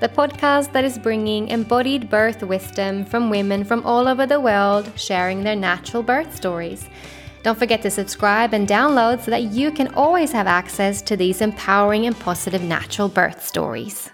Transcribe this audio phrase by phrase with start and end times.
[0.00, 4.90] the podcast that is bringing embodied birth wisdom from women from all over the world
[4.96, 6.88] sharing their natural birth stories.
[7.42, 11.40] Don't forget to subscribe and download so that you can always have access to these
[11.40, 14.10] empowering and positive natural birth stories.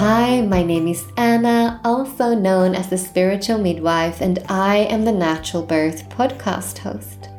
[0.00, 5.12] Hi, my name is Anna, also known as the Spiritual Midwife, and I am the
[5.12, 7.29] Natural Birth podcast host.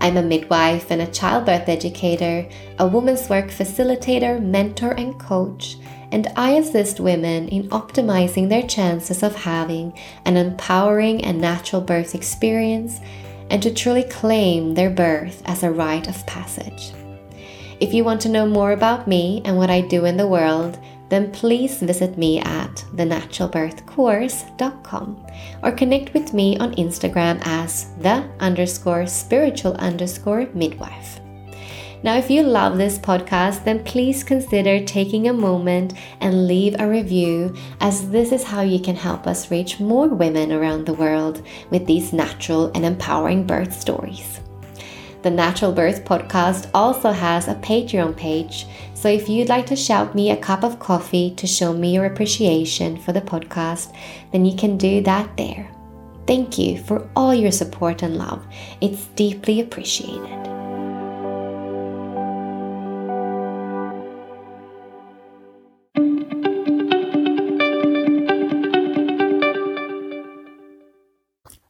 [0.00, 2.48] I'm a midwife and a childbirth educator,
[2.78, 5.76] a women's work facilitator, mentor, and coach
[6.10, 9.92] and I assist women in optimizing their chances of having
[10.24, 13.00] an empowering and natural birth experience
[13.50, 16.92] and to truly claim their birth as a rite of passage.
[17.80, 20.78] If you want to know more about me and what I do in the world,
[21.08, 25.26] then please visit me at thenaturalbirthcourse.com
[25.62, 31.20] or connect with me on Instagram as the underscore spiritual underscore midwife.
[32.00, 36.88] Now, if you love this podcast, then please consider taking a moment and leave a
[36.88, 41.42] review, as this is how you can help us reach more women around the world
[41.70, 44.38] with these natural and empowering birth stories.
[45.22, 48.66] The Natural Birth Podcast also has a Patreon page,
[48.98, 52.06] so if you'd like to shout me a cup of coffee to show me your
[52.06, 53.94] appreciation for the podcast,
[54.32, 55.70] then you can do that there.
[56.26, 58.44] Thank you for all your support and love.
[58.80, 60.44] It's deeply appreciated.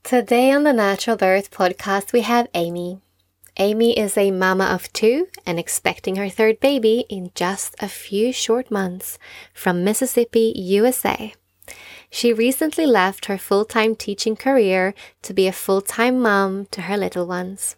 [0.03, 3.03] Today on the Natural Birth podcast, we have Ammie.
[3.59, 8.33] Ammie is a mama of two and expecting her third baby in just a few
[8.33, 9.19] short months
[9.53, 11.35] from Mississippi, USA.
[12.09, 16.83] She recently left her full time teaching career to be a full time mom to
[16.83, 17.75] her little ones.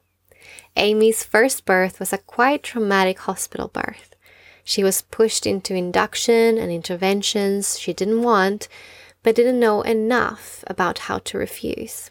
[0.77, 4.15] Ammie's first birth was a quite traumatic hospital birth.
[4.63, 8.69] She was pushed into induction and interventions she didn't want,
[9.23, 12.11] but didn't know enough about how to refuse.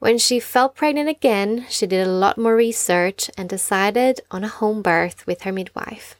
[0.00, 4.48] When she felt pregnant again, she did a lot more research and decided on a
[4.48, 6.16] home birth with her midwife.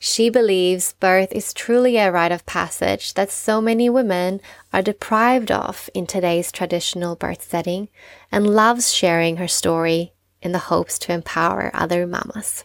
[0.00, 4.40] She believes birth is truly a rite of passage that so many women
[4.72, 7.90] are deprived of in today's traditional birth setting
[8.32, 12.64] and loves sharing her story in the hopes to empower other mamas.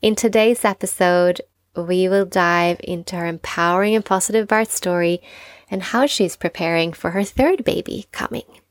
[0.00, 1.40] In today's episode,
[1.74, 5.20] we will dive into her empowering and positive birth story
[5.68, 8.61] and how she's preparing for her third baby coming.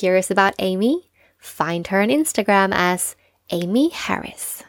[0.00, 1.10] Curious about Ammie?
[1.36, 3.16] Find her on Instagram as
[3.52, 4.64] Ammie Harris.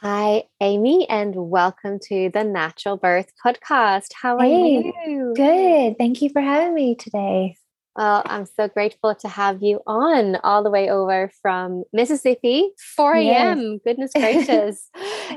[0.00, 4.12] Hi, Ammie, and welcome to the Natural Birth Podcast.
[4.14, 5.32] How are hey, you?
[5.34, 5.98] Good.
[5.98, 7.56] Thank you for having me today.
[7.96, 13.14] Well, I'm so grateful to have you on all the way over from Mississippi, 4
[13.16, 13.60] a.m.
[13.72, 13.80] Yes.
[13.84, 14.90] Goodness gracious.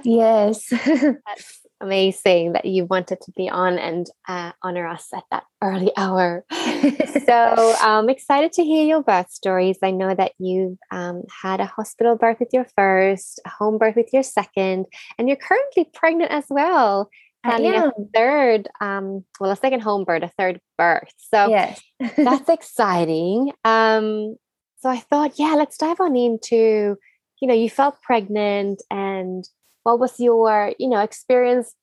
[0.03, 0.69] yes.
[0.85, 5.91] That's amazing that you wanted to be on and uh, honor us at that early
[5.97, 6.45] hour.
[6.51, 9.77] so I'm um, excited to hear your birth stories.
[9.81, 13.95] I know that you've um, had a hospital birth with your first, a home birth
[13.95, 14.85] with your second,
[15.17, 17.09] and you're currently pregnant as well.
[17.43, 21.13] Planning a third, um, well, a second home birth, a third birth.
[21.17, 21.81] So yes.
[22.17, 23.53] that's exciting.
[23.63, 24.35] Um,
[24.79, 26.97] so I thought, yeah, let's dive on into,
[27.41, 29.45] you know, you felt pregnant and
[29.89, 31.73] what was your you know experience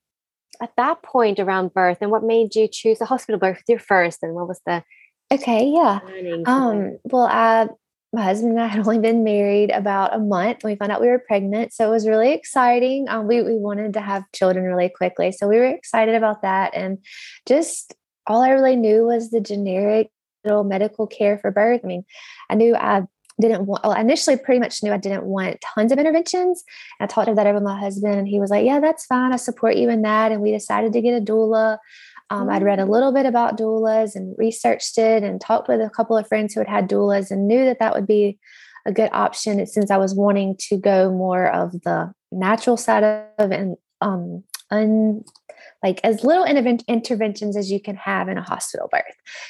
[0.60, 3.78] at that point around birth and what made you choose a hospital birth with your
[3.78, 4.82] first and what was the
[5.32, 5.98] okay yeah
[6.46, 7.66] um well uh
[8.12, 11.00] my husband and I had only been married about a month when we found out
[11.00, 11.72] we were pregnant.
[11.72, 13.08] So it was really exciting.
[13.08, 15.32] Um, we, we wanted to have children really quickly.
[15.32, 16.74] So we were excited about that.
[16.74, 16.98] And
[17.46, 17.94] just
[18.26, 20.10] all I really knew was the generic
[20.44, 21.80] little medical care for birth.
[21.84, 22.04] I mean,
[22.48, 23.02] I knew I
[23.40, 26.64] didn't want, well, I initially pretty much knew I didn't want tons of interventions.
[27.00, 29.32] I talked to that over my husband, and he was like, Yeah, that's fine.
[29.32, 30.32] I support you in that.
[30.32, 31.78] And we decided to get a doula.
[32.30, 32.90] Um, I'd read a mm.
[32.90, 36.60] little bit about doulas and researched it and talked with a couple of friends who
[36.60, 38.38] had had doulas and knew that that would be
[38.84, 43.04] a good option since I was wanting to go more of the natural side
[43.38, 45.24] of and um, un
[45.82, 49.04] like as little interventions as you can have in a hospital birth.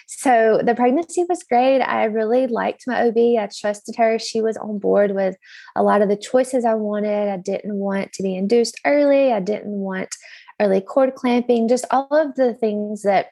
[0.07, 1.81] So the pregnancy was great.
[1.81, 3.17] I really liked my OB.
[3.17, 4.19] I trusted her.
[4.19, 5.37] She was on board with
[5.75, 7.29] a lot of the choices I wanted.
[7.29, 9.33] I didn't want to be induced early.
[9.33, 10.15] I didn't want
[10.61, 13.29] early cord clamping, just all of the things that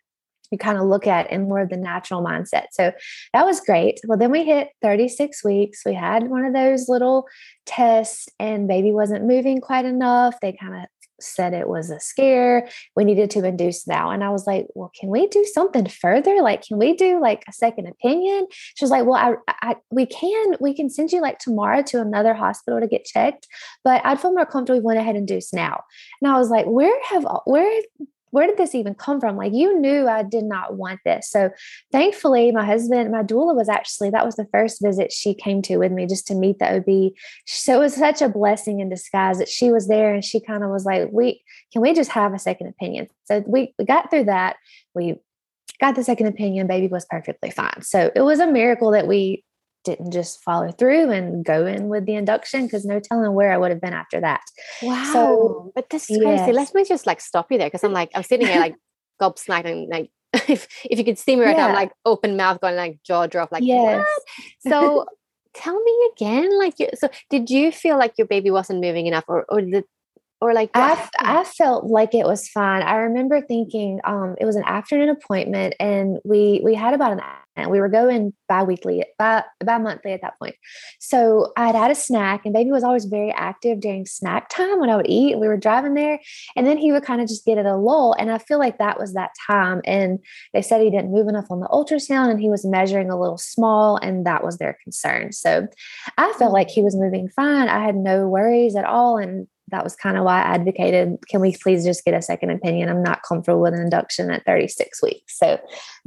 [0.51, 2.67] you kind of look at in more of the natural mindset.
[2.73, 2.93] So
[3.33, 3.99] that was great.
[4.07, 5.83] Well, then we hit 36 weeks.
[5.85, 7.27] We had one of those little
[7.67, 10.37] tests, and baby wasn't moving quite enough.
[10.41, 10.83] They kind of
[11.25, 12.69] said it was a scare.
[12.97, 14.11] We needed to induce now.
[14.11, 16.41] And I was like, well, can we do something further?
[16.43, 18.47] Like, can we do like a second opinion?
[18.51, 22.01] She was like, well, I, I we can, we can send you like tomorrow to
[22.01, 23.49] another hospital to get checked,
[23.83, 24.79] but I'd feel more comfortable.
[24.79, 25.83] We went ahead and induce now.
[26.21, 27.83] And I was like, where have, where
[28.35, 29.37] where did this even come from?
[29.37, 31.31] Like you knew I did not want this.
[31.31, 31.51] So
[31.93, 35.77] thankfully, my husband, my doula was actually, that was the first visit she came to
[35.77, 37.13] with me just to meet the OB.
[37.47, 40.65] So it was such a blessing in disguise that she was there and she kind
[40.65, 43.07] of was like, we, can we just have a second opinion?
[43.27, 44.57] So we, we got through that.
[44.97, 45.15] We
[45.81, 46.67] got the second opinion.
[46.67, 47.83] Baby was perfectly fine.
[47.83, 49.45] So it was a miracle that we
[49.85, 53.59] didn't just follow through and go in with the induction because no telling where I
[53.59, 54.43] would have been after that.
[54.83, 55.11] Wow.
[55.13, 56.41] So, but this is yes.
[56.41, 56.53] crazy.
[56.53, 58.75] Let me just like stop you there because I'm like, I'm sitting here like
[59.23, 60.11] gobsmacked and like,
[60.49, 61.67] if, if you could see me right yeah.
[61.67, 64.05] now, I'm like open mouth going like jaw drop, like, yes.
[64.63, 64.73] what?
[64.73, 65.07] So
[65.55, 69.45] tell me again, like, so did you feel like your baby wasn't moving enough or,
[69.49, 69.85] or did
[70.45, 72.83] or like I, I felt like it was fine.
[72.83, 77.21] I remember thinking um, it was an afternoon appointment and we we had about an
[77.57, 80.57] and we were going bi-weekly bi, bi-monthly at that point.
[80.99, 84.81] So i had had a snack and baby was always very active during snack time
[84.81, 86.19] when i would eat we were driving there
[86.57, 88.79] and then he would kind of just get at a lull and i feel like
[88.79, 90.19] that was that time and
[90.53, 93.39] they said he didn't move enough on the ultrasound and he was measuring a little
[93.39, 95.33] small and that was their concern.
[95.33, 95.67] So
[96.19, 97.69] i felt like he was moving fine.
[97.69, 101.41] I had no worries at all and that was kind of why I advocated, can
[101.41, 102.89] we please just get a second opinion?
[102.89, 105.39] I'm not comfortable with an induction at 36 weeks.
[105.39, 105.59] So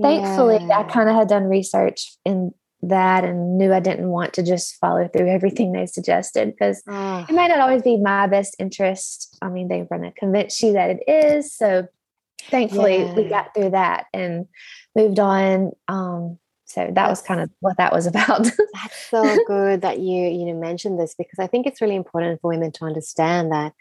[0.02, 0.80] thankfully, yeah.
[0.80, 4.76] I kind of had done research in that and knew I didn't want to just
[4.76, 7.26] follow through everything they suggested because oh.
[7.28, 9.36] it might not always be my best interest.
[9.42, 11.54] I mean, they're going to convince you that it is.
[11.54, 11.88] So
[12.44, 13.14] thankfully, yeah.
[13.16, 14.46] we got through that and
[14.96, 15.72] moved on.
[15.88, 18.44] Um, so that was kind of what that was about.
[18.44, 22.42] That's so good that you you know mentioned this because i think it's really important
[22.42, 23.74] for women to understand that.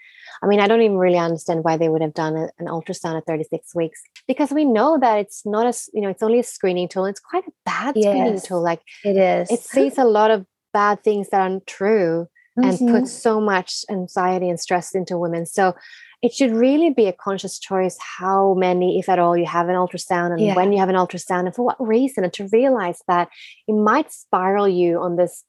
[0.42, 3.16] I mean i don't even really understand why they would have done a, an ultrasound
[3.16, 6.44] at 36 weeks because we know that it's not a you know it's only a
[6.44, 7.06] screening tool.
[7.06, 9.50] It's quite a bad screening yes, tool like it is.
[9.50, 12.28] it sees a lot of bad things that aren't true
[12.58, 12.68] mm-hmm.
[12.68, 15.46] and puts so much anxiety and stress into women.
[15.46, 15.74] So
[16.22, 19.76] it should really be a conscious choice how many, if at all, you have an
[19.76, 20.54] ultrasound and yeah.
[20.54, 23.28] when you have an ultrasound and for what reason, and to realize that
[23.68, 25.44] it might spiral you on this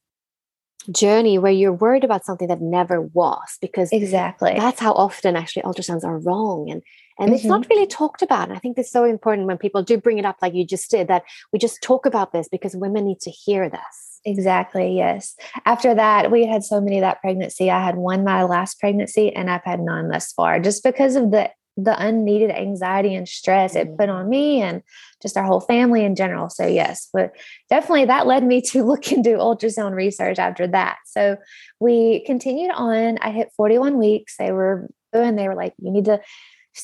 [0.91, 5.61] journey where you're worried about something that never was because exactly that's how often actually
[5.63, 6.81] ultrasounds are wrong and
[7.19, 7.35] and mm-hmm.
[7.35, 7.73] it's not mm-hmm.
[7.73, 10.37] really talked about and i think it's so important when people do bring it up
[10.41, 13.69] like you just did that we just talk about this because women need to hear
[13.69, 14.93] this Exactly.
[14.93, 15.35] Yes.
[15.65, 17.71] After that, we had so many that pregnancy.
[17.71, 21.31] I had one my last pregnancy, and I've had none thus far, just because of
[21.31, 24.17] the the unneeded anxiety and stress it put mm-hmm.
[24.17, 24.81] on me and
[25.21, 26.49] just our whole family in general.
[26.49, 27.33] So yes, but
[27.69, 30.97] definitely that led me to look into ultrasound research after that.
[31.05, 31.37] So
[31.79, 33.19] we continued on.
[33.21, 34.35] I hit 41 weeks.
[34.37, 36.19] They were and they were like, you need to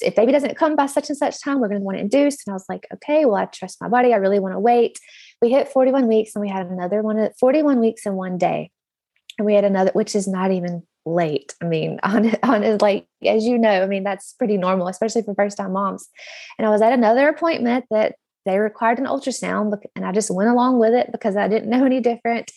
[0.02, 2.46] if baby doesn't come by such and such time, we're going to want to induce.
[2.46, 4.14] And I was like, okay, well, I trust my body.
[4.14, 4.98] I really want to wait.
[5.44, 8.72] We hit 41 weeks and we had another one at 41 weeks in one day.
[9.38, 11.54] And we had another, which is not even late.
[11.62, 15.36] I mean, on, on like, as you know, I mean, that's pretty normal, especially for
[15.36, 16.08] first time moms.
[16.58, 20.50] And I was at another appointment that they required an ultrasound and I just went
[20.50, 22.50] along with it because I didn't know any different.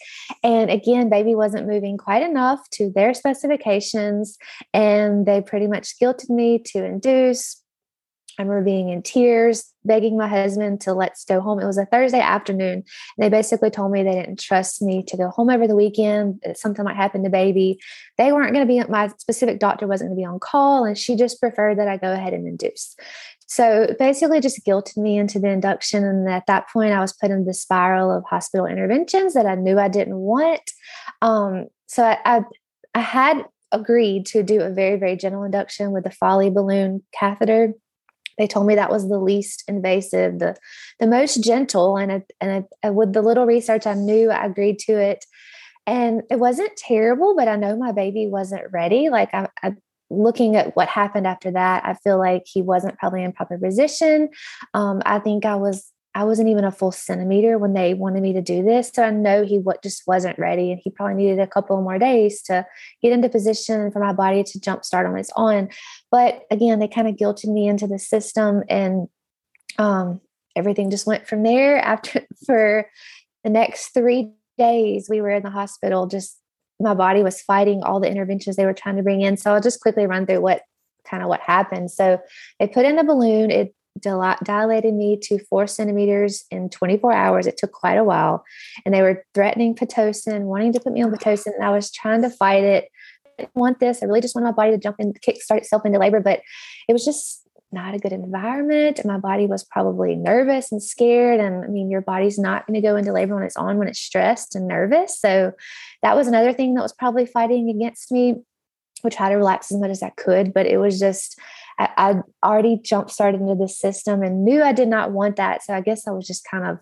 [0.45, 4.39] And again, baby wasn't moving quite enough to their specifications.
[4.73, 7.61] And they pretty much guilted me to induce.
[8.39, 11.59] I remember being in tears, begging my husband to let's go home.
[11.59, 12.85] It was a Thursday afternoon.
[13.17, 16.43] They basically told me they didn't trust me to go home over the weekend.
[16.55, 17.79] Something might happen to baby.
[18.19, 20.85] They weren't going to be, my specific doctor wasn't going to be on call.
[20.85, 22.95] And she just preferred that I go ahead and induce.
[23.47, 26.05] So basically, just guilted me into the induction.
[26.05, 29.55] And at that point, I was put in the spiral of hospital interventions that I
[29.55, 30.73] knew I didn't want.
[31.23, 32.41] Um, so I, I,
[32.95, 37.73] I had agreed to do a very, very gentle induction with the Foley balloon catheter.
[38.39, 40.57] They told me that was the least invasive, the
[41.01, 42.65] the most gentle, and and
[42.97, 45.25] with the little research I knew, I agreed to it.
[45.87, 49.09] And it wasn't terrible, but I know my baby wasn't ready.
[49.09, 49.75] Like I, I
[50.11, 54.29] looking at what happened after that, I feel like he wasn't probably in proper position.
[54.75, 58.33] Um, I think I was I wasn't even a full centimeter when they wanted me
[58.33, 58.91] to do this.
[58.95, 61.99] So I know he what just wasn't ready and he probably needed a couple more
[61.99, 62.65] days to
[63.03, 65.69] get into position for my body to jump start on its own.
[66.11, 69.09] But again, they kind of guilted me into the system and
[69.79, 70.23] um,
[70.57, 72.89] everything just went from there after for
[73.45, 76.41] the next three days we were in the hospital just
[76.81, 79.61] my body was fighting all the interventions they were trying to bring in so i'll
[79.61, 80.63] just quickly run through what
[81.07, 82.19] kind of what happened so
[82.59, 87.47] they put in a balloon it dilated me to four centimeters in 24 hours.
[87.47, 88.45] It took quite a while.
[88.85, 91.55] And they were threatening Pitocin, wanting to put me on Pitocin.
[91.55, 92.89] And I was trying to fight it.
[93.39, 94.03] I didn't want this.
[94.03, 96.21] I really just wanted my body to jump and kickstart itself into labor.
[96.21, 96.41] But
[96.89, 99.05] it was just not a good environment.
[99.05, 101.41] My body was probably nervous and scared.
[101.41, 103.89] And I mean, your body's not going to go into labor when it's on when
[103.89, 105.19] it's stressed and nervous.
[105.21, 105.53] So
[106.03, 108.37] that was another thing that was probably fighting against me.
[109.05, 111.39] I tried to relax as much as I could, but it was just
[111.79, 115.63] I, I already jump started into the system and knew I did not want that.
[115.63, 116.79] So I guess I was just kind of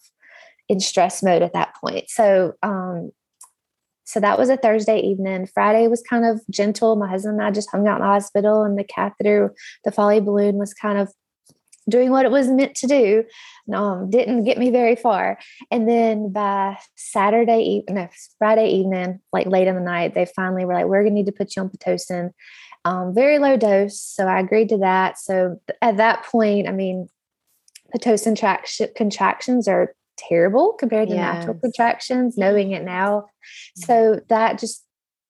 [0.69, 2.09] in stress mode at that point.
[2.09, 3.11] So, um,
[4.05, 5.49] so that was a Thursday evening.
[5.53, 6.97] Friday was kind of gentle.
[6.97, 10.21] My husband and I just hung out in the hospital, and the catheter, the Foley
[10.21, 11.11] balloon was kind of
[11.89, 13.25] doing what it was meant to do.
[13.73, 15.39] Um, didn't get me very far.
[15.71, 18.09] And then by Saturday, no,
[18.39, 21.33] Friday evening, like late in the night, they finally were like, "We're gonna need to
[21.33, 22.31] put you on pitocin."
[22.85, 24.01] Um, very low dose.
[24.01, 25.19] So I agreed to that.
[25.19, 27.09] So at that point, I mean,
[27.95, 31.35] Pitocin contractions are terrible compared to yes.
[31.35, 33.21] natural contractions, knowing it now.
[33.21, 33.83] Mm-hmm.
[33.83, 34.85] So that just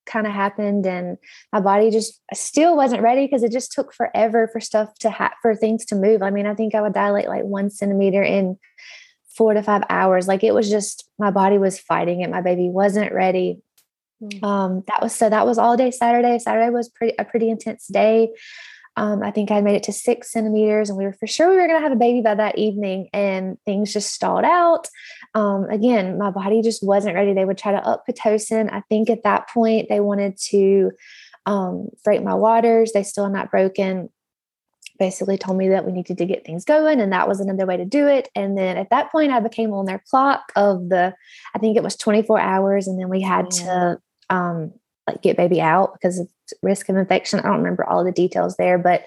[0.06, 1.16] kind of happened and
[1.52, 5.32] my body just still wasn't ready because it just took forever for stuff to have
[5.40, 6.22] for things to move.
[6.22, 8.58] I mean, I think I would dilate like one centimeter in
[9.36, 10.28] four to five hours.
[10.28, 12.30] Like it was just my body was fighting it.
[12.30, 13.60] My baby wasn't ready.
[14.22, 14.42] Mm.
[14.44, 16.38] Um, that was so that was all day Saturday.
[16.38, 18.30] Saturday was pretty a pretty intense day.
[18.96, 21.56] Um, I think I made it to six centimeters, and we were for sure we
[21.56, 24.88] were going to have a baby by that evening, and things just stalled out.
[25.34, 27.34] Um, again, my body just wasn't ready.
[27.34, 28.72] They would try to up pitocin.
[28.72, 30.92] I think at that point they wanted to
[31.46, 32.92] um, break my waters.
[32.92, 34.10] They still not broken.
[34.98, 37.76] Basically, told me that we needed to get things going, and that was another way
[37.76, 38.28] to do it.
[38.34, 41.14] And then at that point, I became on their clock of the,
[41.54, 43.64] I think it was 24 hours, and then we had yeah.
[43.64, 44.72] to um,
[45.06, 46.28] like get baby out because of
[46.62, 47.40] risk of infection.
[47.40, 49.04] I don't remember all the details there, but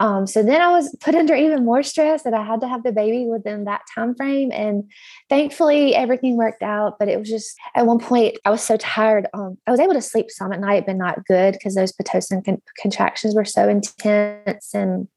[0.00, 2.82] um, so then I was put under even more stress that I had to have
[2.82, 4.50] the baby within that time frame.
[4.52, 4.84] And
[5.28, 6.98] thankfully, everything worked out.
[6.98, 9.26] But it was just at one point I was so tired.
[9.34, 12.44] Um, I was able to sleep some at night, but not good because those pitocin
[12.44, 15.08] con- contractions were so intense and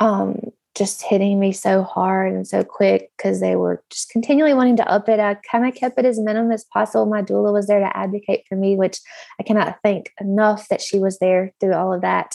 [0.00, 4.76] um, just hitting me so hard and so quick because they were just continually wanting
[4.76, 5.20] to up it.
[5.20, 7.06] I kind of kept it as minimum as possible.
[7.06, 8.98] My doula was there to advocate for me, which
[9.38, 12.34] I cannot thank enough that she was there through all of that.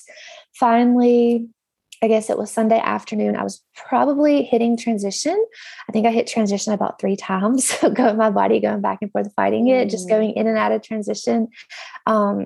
[0.54, 1.48] Finally,
[2.04, 3.36] I guess it was Sunday afternoon.
[3.36, 5.44] I was probably hitting transition.
[5.90, 7.68] I think I hit transition about three times.
[7.78, 9.92] So going my body going back and forth, fighting it, mm.
[9.92, 11.48] just going in and out of transition.
[12.06, 12.46] Um,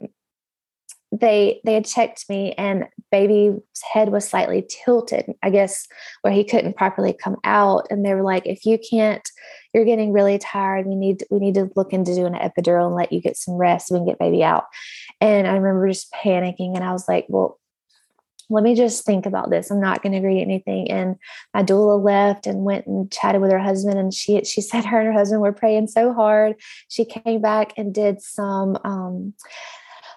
[1.12, 3.54] they they had checked me and baby's
[3.92, 5.88] head was slightly tilted i guess
[6.22, 9.30] where he couldn't properly come out and they were like if you can't
[9.74, 12.96] you're getting really tired we need we need to look into doing an epidural and
[12.96, 14.66] let you get some rest so we can get baby out
[15.20, 17.58] and i remember just panicking and i was like well
[18.50, 19.72] let me just think about this.
[19.72, 20.92] I'm not going to agree to anything.
[20.92, 21.16] And
[21.54, 23.98] my doula left and went and chatted with her husband.
[23.98, 26.58] And she she said her and her husband were praying so hard.
[26.90, 29.34] She came back and did some um,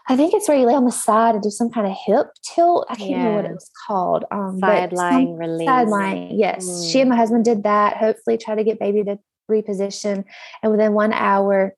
[0.07, 2.27] I think it's where you lay on the side and do some kind of hip
[2.43, 2.87] tilt.
[2.91, 4.25] I can't remember what it was called.
[4.31, 5.67] Um, side lying release.
[5.67, 6.67] Side lying, yes.
[6.67, 6.93] Mm.
[6.93, 7.97] She and my husband did that.
[7.97, 9.19] Hopefully, try to get baby to
[9.51, 10.25] reposition.
[10.63, 11.75] And within one hour,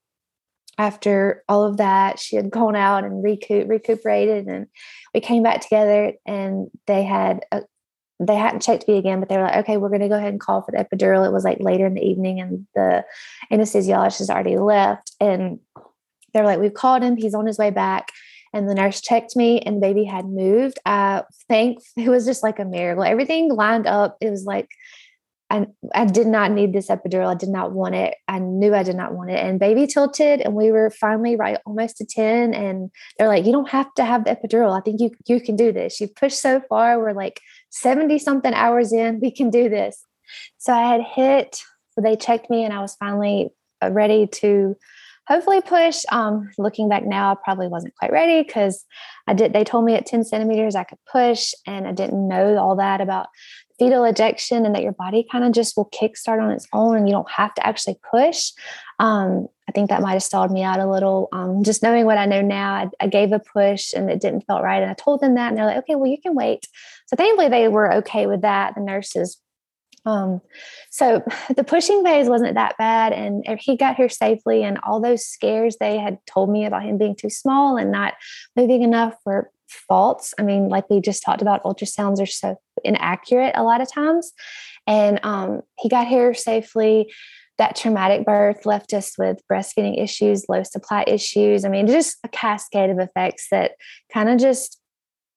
[0.76, 4.66] after all of that, she had gone out and recoup, recuperated, and
[5.14, 6.12] we came back together.
[6.26, 7.62] And they had a,
[8.18, 10.32] they hadn't checked me again, but they were like, okay, we're going to go ahead
[10.32, 11.26] and call for the epidural.
[11.26, 13.04] It was like later in the evening, and the
[13.52, 15.12] anesthesiologist has already left.
[15.20, 15.60] And
[16.36, 18.12] they're like, we've called him, he's on his way back.
[18.52, 20.78] And the nurse checked me and baby had moved.
[20.86, 23.04] I think it was just like a miracle.
[23.04, 24.16] Everything lined up.
[24.20, 24.68] It was like
[25.48, 27.28] I, I did not need this epidural.
[27.28, 28.16] I did not want it.
[28.26, 29.38] I knew I did not want it.
[29.38, 32.52] And baby tilted, and we were finally right almost to 10.
[32.52, 34.76] And they're like, you don't have to have the epidural.
[34.76, 36.00] I think you you can do this.
[36.00, 36.98] You pushed so far.
[36.98, 37.40] We're like
[37.70, 39.20] 70 something hours in.
[39.20, 40.04] We can do this.
[40.58, 41.62] So I had hit,
[41.96, 43.50] they checked me, and I was finally
[43.80, 44.76] uh, ready to
[45.26, 46.02] hopefully push.
[46.10, 48.84] Um, looking back now, I probably wasn't quite ready because
[49.26, 49.52] I did.
[49.52, 53.00] They told me at 10 centimeters I could push, and I didn't know all that
[53.00, 53.28] about
[53.78, 57.08] fetal ejection and that your body kind of just will kickstart on its own and
[57.08, 58.52] you don't have to actually push.
[58.98, 61.28] Um, I think that might have stalled me out a little.
[61.32, 64.42] Um, just knowing what I know now, I, I, gave a push and it didn't
[64.42, 64.80] feel right.
[64.80, 66.66] And I told them that, and they're like, okay, well, you can wait.
[67.06, 68.74] So thankfully, they were okay with that.
[68.74, 69.38] The nurses
[70.06, 70.40] Um,
[70.90, 71.22] so
[71.54, 74.62] the pushing phase wasn't that bad, and he got here safely.
[74.62, 78.14] And all those scares they had told me about him being too small and not
[78.56, 80.32] moving enough were false.
[80.38, 84.32] I mean, like we just talked about, ultrasounds are so inaccurate a lot of times.
[84.86, 87.12] And um, he got here safely.
[87.58, 91.64] That traumatic birth left us with breastfeeding issues, low supply issues.
[91.64, 93.72] I mean, just a cascade of effects that
[94.12, 94.78] kind of just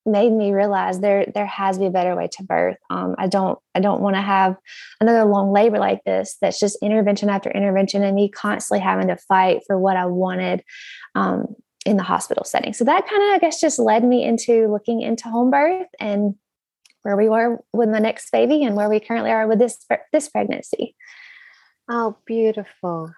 [0.09, 2.77] made me realize there there has to be a better way to birth.
[2.89, 4.55] Um, I don't I don't want to have
[4.99, 6.37] another long labor like this.
[6.41, 10.63] That's just intervention after intervention, and me constantly having to fight for what I wanted
[11.15, 12.73] um, in the hospital setting.
[12.73, 16.35] So that kind of I guess just led me into looking into home birth and
[17.03, 20.29] where we were with the next baby and where we currently are with this this
[20.29, 20.95] pregnancy.
[21.89, 23.11] Oh, beautiful.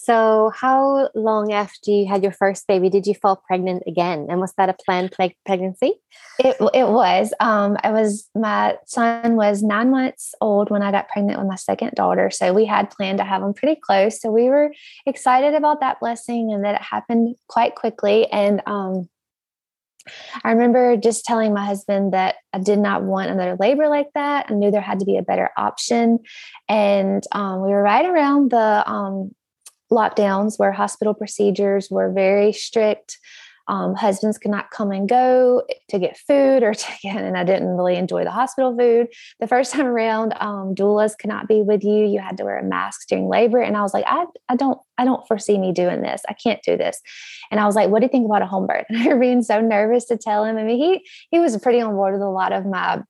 [0.00, 4.26] So, how long after you had your first baby did you fall pregnant again?
[4.30, 5.12] And was that a planned
[5.44, 5.94] pregnancy?
[6.38, 7.32] It it was.
[7.40, 11.56] Um, I was my son was nine months old when I got pregnant with my
[11.56, 12.30] second daughter.
[12.30, 14.20] So we had planned to have him pretty close.
[14.20, 14.72] So we were
[15.04, 18.30] excited about that blessing and that it happened quite quickly.
[18.30, 19.08] And um,
[20.44, 24.46] I remember just telling my husband that I did not want another labor like that.
[24.48, 26.20] I knew there had to be a better option.
[26.68, 29.32] And um, we were right around the um,
[29.90, 33.18] lockdowns where hospital procedures were very strict.
[33.68, 37.44] Um, husbands could not come and go to get food or to get, and I
[37.44, 39.08] didn't really enjoy the hospital food.
[39.40, 42.06] The first time around, um, doulas could not be with you.
[42.06, 43.60] You had to wear a mask during labor.
[43.60, 46.22] And I was like, I, I don't, I don't foresee me doing this.
[46.28, 47.00] I can't do this.
[47.50, 48.86] And I was like, what do you think about a home birth?
[48.88, 50.56] And I remember being so nervous to tell him.
[50.56, 53.02] I mean, he, he was pretty on board with a lot of my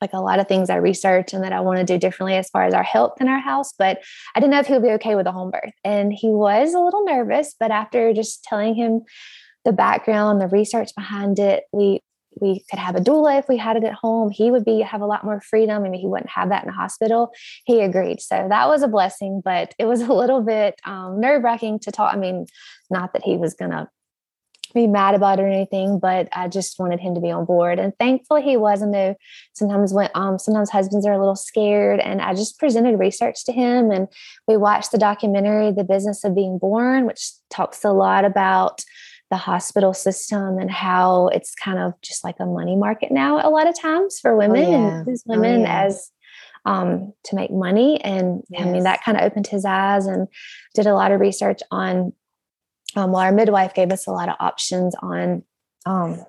[0.00, 2.48] like a lot of things I researched and that I want to do differently as
[2.48, 3.72] far as our health in our house.
[3.78, 4.02] But
[4.34, 5.74] I didn't know if he would be okay with a home birth.
[5.84, 9.02] And he was a little nervous, but after just telling him
[9.64, 12.00] the background, the research behind it, we
[12.40, 14.30] we could have a doula if we had it at home.
[14.30, 15.82] He would be have a lot more freedom.
[15.82, 17.32] I mean, he wouldn't have that in the hospital.
[17.64, 18.20] He agreed.
[18.20, 21.90] So that was a blessing, but it was a little bit um, nerve wracking to
[21.90, 22.14] talk.
[22.14, 22.46] I mean,
[22.88, 23.90] not that he was gonna
[24.74, 27.78] be mad about it or anything, but I just wanted him to be on board.
[27.78, 28.82] And thankfully he was.
[28.82, 29.16] And though
[29.52, 33.52] sometimes when um sometimes husbands are a little scared, and I just presented research to
[33.52, 34.08] him, and
[34.46, 38.84] we watched the documentary "The Business of Being Born," which talks a lot about
[39.30, 43.48] the hospital system and how it's kind of just like a money market now a
[43.48, 44.98] lot of times for women oh, yeah.
[44.98, 45.84] and oh, women oh, yeah.
[45.84, 46.10] as
[46.64, 48.00] um, to make money.
[48.02, 48.62] And yes.
[48.62, 50.28] I mean, that kind of opened his eyes and
[50.74, 52.12] did a lot of research on
[52.96, 55.42] um, well, our midwife gave us a lot of options on
[55.86, 56.24] um,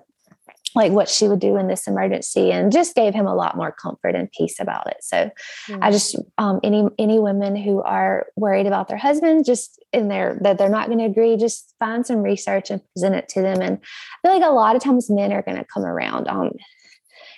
[0.74, 3.72] like what she would do in this emergency and just gave him a lot more
[3.72, 4.96] comfort and peace about it.
[5.00, 5.30] So
[5.68, 5.82] mm-hmm.
[5.82, 10.38] i just um, any any women who are worried about their husband just in their
[10.42, 13.60] that they're not going to agree just find some research and present it to them.
[13.60, 16.52] And i feel like a lot of times men are going to come around um,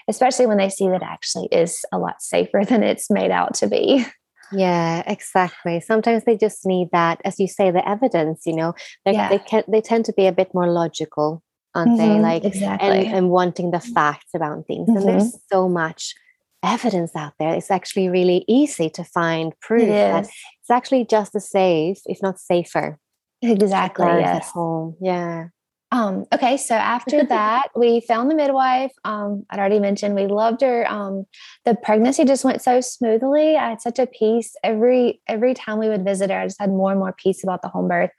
[0.08, 3.66] especially when they see that actually is a lot safer than it's made out to
[3.66, 4.06] be
[4.54, 5.80] yeah, exactly.
[5.80, 8.42] Sometimes they just need that, as you say, the evidence.
[8.46, 8.74] You know,
[9.06, 9.28] yeah.
[9.28, 11.42] they can they tend to be a bit more logical,
[11.74, 12.20] aren't mm-hmm, they?
[12.20, 12.88] Like exactly.
[12.88, 14.88] and, and wanting the facts about things.
[14.88, 14.96] Mm-hmm.
[14.96, 15.54] And there's mm-hmm.
[15.54, 16.14] so much
[16.62, 17.54] evidence out there.
[17.54, 22.40] It's actually really easy to find proof that it's actually just as safe, if not
[22.40, 22.98] safer.
[23.42, 24.06] Exactly.
[24.06, 24.46] Yes.
[24.46, 24.96] At home.
[25.00, 25.48] Yeah.
[25.94, 28.90] Um, okay, so after that, we found the midwife.
[29.04, 30.90] Um, I'd already mentioned we loved her.
[30.90, 31.24] Um,
[31.64, 33.56] the pregnancy just went so smoothly.
[33.56, 36.40] I had such a peace every every time we would visit her.
[36.40, 38.10] I just had more and more peace about the home birth.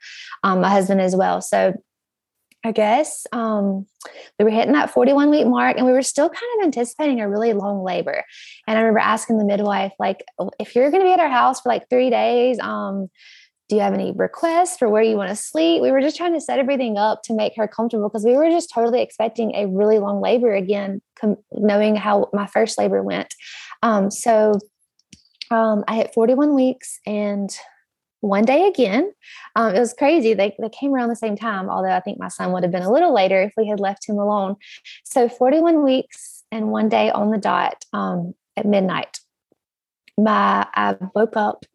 [0.42, 1.42] Um, my husband as well.
[1.42, 1.74] So
[2.64, 3.86] I guess um,
[4.38, 7.28] we were hitting that 41 week mark and we were still kind of anticipating a
[7.28, 8.24] really long labor.
[8.66, 10.24] And I remember asking the midwife, like,
[10.58, 13.08] if you're going to be at our house for like three days, um,
[13.68, 15.82] do you have any requests for where you want to sleep?
[15.82, 18.48] We were just trying to set everything up to make her comfortable because we were
[18.48, 23.34] just totally expecting a really long labor again, com- knowing how my first labor went.
[23.82, 24.58] Um, so
[25.50, 27.50] um, I hit 41 weeks and
[28.20, 29.12] one day again.
[29.56, 30.34] Um, it was crazy.
[30.34, 32.82] They, they came around the same time, although I think my son would have been
[32.82, 34.56] a little later if we had left him alone.
[35.04, 39.20] So 41 weeks and one day on the dot um, at midnight.
[40.18, 41.66] My I woke up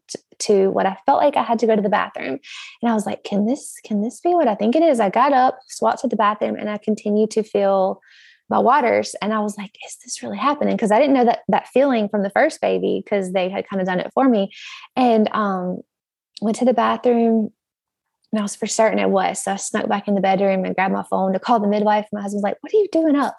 [0.42, 2.40] to what I felt like I had to go to the bathroom.
[2.82, 5.00] And I was like, can this, can this be what I think it is?
[5.00, 8.02] I got up, swat to the bathroom, and I continued to feel
[8.50, 9.16] my waters.
[9.22, 10.76] And I was like, is this really happening?
[10.76, 13.82] Because I didn't know that that feeling from the first baby because they had kind
[13.82, 14.52] of done it for me.
[14.96, 15.82] And um,
[16.42, 17.52] went to the bathroom,
[18.32, 19.44] and I was for certain it was.
[19.44, 22.08] So I snuck back in the bedroom and grabbed my phone to call the midwife.
[22.12, 23.38] My husband's like, What are you doing up?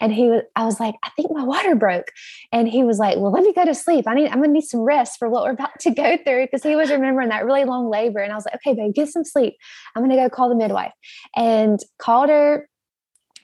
[0.00, 2.10] And he was, I was like, I think my water broke.
[2.50, 4.06] And he was like, Well, let me go to sleep.
[4.08, 6.48] I need, I'm gonna need some rest for what we're about to go through.
[6.48, 8.20] Cause he was remembering that really long labor.
[8.20, 9.54] And I was like, okay, babe, get some sleep.
[9.94, 10.92] I'm gonna go call the midwife.
[11.36, 12.68] And called her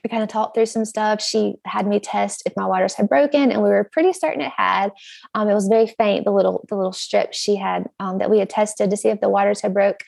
[0.03, 1.21] we kind of talked through some stuff.
[1.21, 4.51] She had me test if my waters had broken, and we were pretty certain it
[4.55, 4.91] had.
[5.35, 8.39] Um, it was very faint, the little the little strip she had um, that we
[8.39, 10.01] had tested to see if the waters had broke.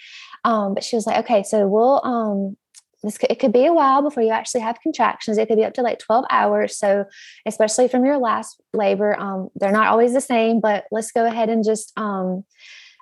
[0.43, 2.57] Um, but she was like, okay, so we'll um,
[3.03, 5.37] this could, it could be a while before you actually have contractions.
[5.37, 6.77] It could be up to like 12 hours.
[6.77, 7.05] So,
[7.45, 11.49] especially from your last labor, um, they're not always the same, but let's go ahead
[11.49, 12.43] and just, um,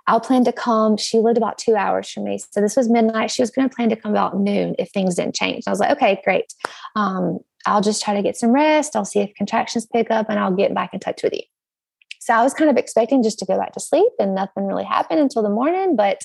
[0.08, 0.98] I'll plan to come.
[0.98, 2.40] She lived about two hours from me.
[2.52, 3.30] So this was midnight.
[3.30, 5.66] She was going to plan to come about noon if things didn't change.
[5.68, 6.52] I was like, okay, great.
[6.96, 8.96] Um, I'll just try to get some rest.
[8.96, 11.44] I'll see if contractions pick up and I'll get back in touch with you.
[12.20, 14.84] So I was kind of expecting just to go back to sleep and nothing really
[14.84, 15.96] happened until the morning.
[15.96, 16.22] But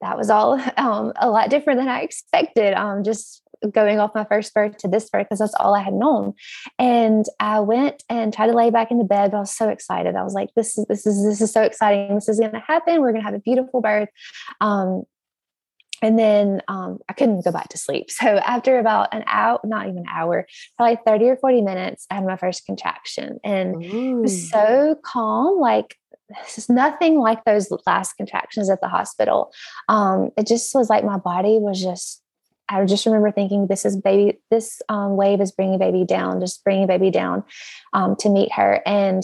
[0.00, 2.74] that was all um, a lot different than I expected.
[2.74, 5.94] Um, just going off my first birth to this birth because that's all I had
[5.94, 6.34] known.
[6.78, 9.68] And I went and tried to lay back in the bed, but I was so
[9.68, 10.14] excited.
[10.14, 12.14] I was like, "This is this is this is so exciting!
[12.14, 13.00] This is going to happen.
[13.00, 14.08] We're going to have a beautiful birth."
[14.60, 15.04] Um,
[16.02, 18.10] and then um, I couldn't go back to sleep.
[18.16, 22.14] So after about an hour, not even an hour, probably 30 or 40 minutes, I
[22.14, 24.18] had my first contraction and Ooh.
[24.18, 25.60] it was so calm.
[25.60, 25.96] Like
[26.28, 29.52] this is nothing like those last contractions at the hospital.
[29.88, 32.22] Um, it just was like my body was just,
[32.68, 36.64] I just remember thinking, this is baby, this um, wave is bringing baby down, just
[36.64, 37.44] bringing baby down
[37.92, 38.82] um, to meet her.
[38.84, 39.22] And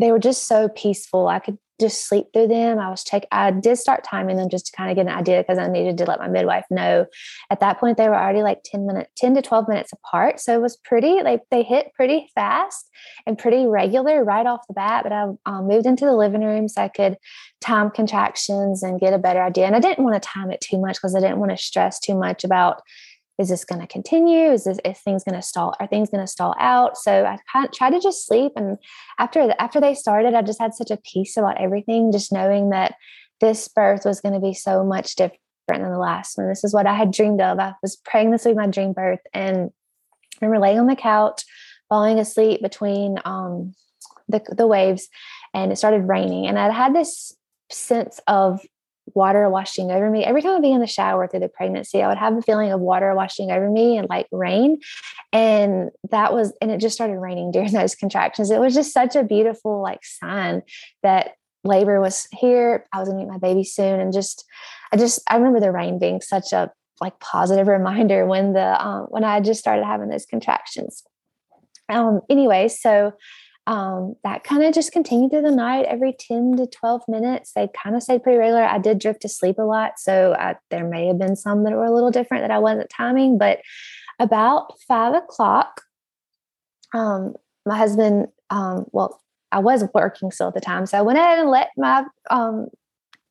[0.00, 1.28] they were just so peaceful.
[1.28, 2.78] I could just sleep through them.
[2.78, 3.26] I was check.
[3.32, 5.98] I did start timing them just to kind of get an idea because I needed
[5.98, 7.06] to let my midwife know.
[7.50, 10.40] At that point, they were already like 10 minutes, 10 to 12 minutes apart.
[10.40, 12.88] So it was pretty, like they hit pretty fast
[13.26, 15.02] and pretty regular right off the bat.
[15.02, 17.16] But I um, moved into the living room so I could
[17.60, 19.66] time contractions and get a better idea.
[19.66, 21.98] And I didn't want to time it too much because I didn't want to stress
[21.98, 22.82] too much about
[23.38, 24.52] is this going to continue?
[24.52, 25.74] Is this is things going to stall?
[25.80, 26.96] Are things going to stall out?
[26.96, 28.52] So I kind of tried to just sleep.
[28.56, 28.78] And
[29.18, 32.94] after after they started, I just had such a peace about everything, just knowing that
[33.40, 36.48] this birth was going to be so much different than the last one.
[36.48, 37.58] This is what I had dreamed of.
[37.58, 39.70] I was praying this would be my dream birth, and
[40.40, 41.44] I remember laying on the couch,
[41.88, 43.74] falling asleep between um,
[44.28, 45.08] the the waves,
[45.52, 47.36] and it started raining, and I had this
[47.70, 48.60] sense of
[49.06, 50.24] water washing over me.
[50.24, 52.72] Every time I'd be in the shower through the pregnancy, I would have a feeling
[52.72, 54.80] of water washing over me and like rain.
[55.32, 58.50] And that was, and it just started raining during those contractions.
[58.50, 60.62] It was just such a beautiful like sign
[61.02, 61.32] that
[61.64, 62.86] labor was here.
[62.92, 64.00] I was gonna meet my baby soon.
[64.00, 64.44] And just,
[64.92, 69.06] I just, I remember the rain being such a like positive reminder when the, um,
[69.10, 71.02] when I just started having those contractions.
[71.90, 73.12] Um, anyway, so
[73.66, 77.52] um, that kind of just continued through the night every 10 to 12 minutes.
[77.52, 78.64] They kind of stayed pretty regular.
[78.64, 79.98] I did drift to sleep a lot.
[79.98, 82.90] So I, there may have been some that were a little different that I wasn't
[82.90, 83.38] timing.
[83.38, 83.60] But
[84.18, 85.80] about five o'clock,
[86.92, 90.84] um, my husband, um, well, I was working still at the time.
[90.84, 92.04] So I went ahead and let my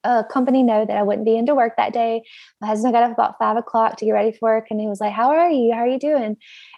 [0.04, 2.24] uh, company know that I wouldn't be into work that day.
[2.62, 5.00] My husband got up about five o'clock to get ready for work and he was
[5.00, 5.74] like, How are you?
[5.74, 6.38] How are you doing?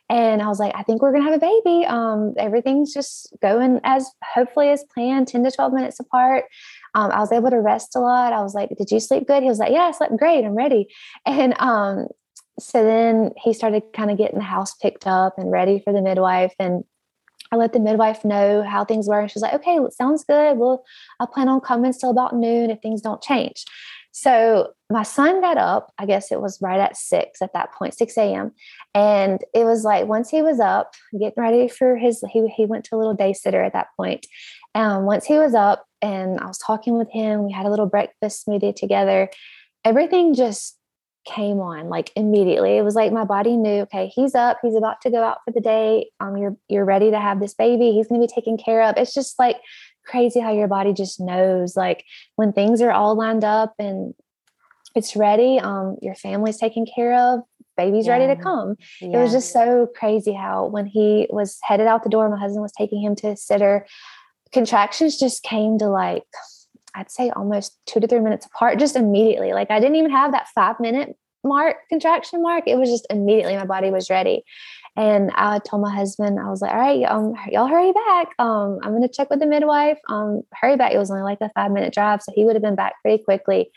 [0.10, 1.86] And I was like, I think we're gonna have a baby.
[1.86, 6.46] Um, everything's just going as hopefully as planned, 10 to 12 minutes apart.
[6.94, 8.34] Um, I was able to rest a lot.
[8.34, 9.44] I was like, Did you sleep good?
[9.44, 10.46] He was like, Yeah, I slept great.
[10.46, 10.88] I'm ready.
[11.26, 12.08] And um,
[12.60, 16.02] so then he started kind of getting the house picked up and ready for the
[16.02, 16.54] midwife.
[16.60, 16.86] And
[17.52, 19.20] I let the midwife know how things were.
[19.20, 20.58] And she was like, okay, sounds good.
[20.58, 20.84] Well,
[21.20, 23.66] I plan on coming still about noon if things don't change.
[24.12, 27.96] So my son got up, I guess it was right at six at that point,
[27.96, 28.54] 6 a.m.
[28.94, 32.86] And it was like once he was up, getting ready for his, he, he went
[32.86, 34.26] to a little day sitter at that point.
[34.74, 37.88] And once he was up and I was talking with him, we had a little
[37.88, 39.30] breakfast smoothie together.
[39.84, 40.78] Everything just
[41.26, 42.78] came on like immediately.
[42.78, 45.52] It was like my body knew, okay, he's up, he's about to go out for
[45.52, 46.10] the day.
[46.20, 47.92] Um, you're you're ready to have this baby.
[47.92, 48.96] He's gonna be taken care of.
[48.98, 49.58] It's just like
[50.06, 54.14] crazy how your body just knows like when things are all lined up and
[54.96, 57.42] it's ready um your family's taken care of
[57.76, 58.14] baby's yeah.
[58.14, 59.18] ready to come yeah.
[59.18, 62.62] it was just so crazy how when he was headed out the door my husband
[62.62, 63.86] was taking him to a sitter
[64.54, 66.24] contractions just came to like
[66.96, 70.32] i'd say almost two to three minutes apart just immediately like i didn't even have
[70.32, 74.44] that five minute mark contraction mark it was just immediately my body was ready
[74.98, 78.30] and I told my husband, I was like, all right, um, y'all hurry back.
[78.40, 79.98] Um, I'm going to check with the midwife.
[80.08, 80.94] Um, hurry back.
[80.94, 82.22] It was only like a five minute drive.
[82.22, 83.72] So he would have been back pretty quickly.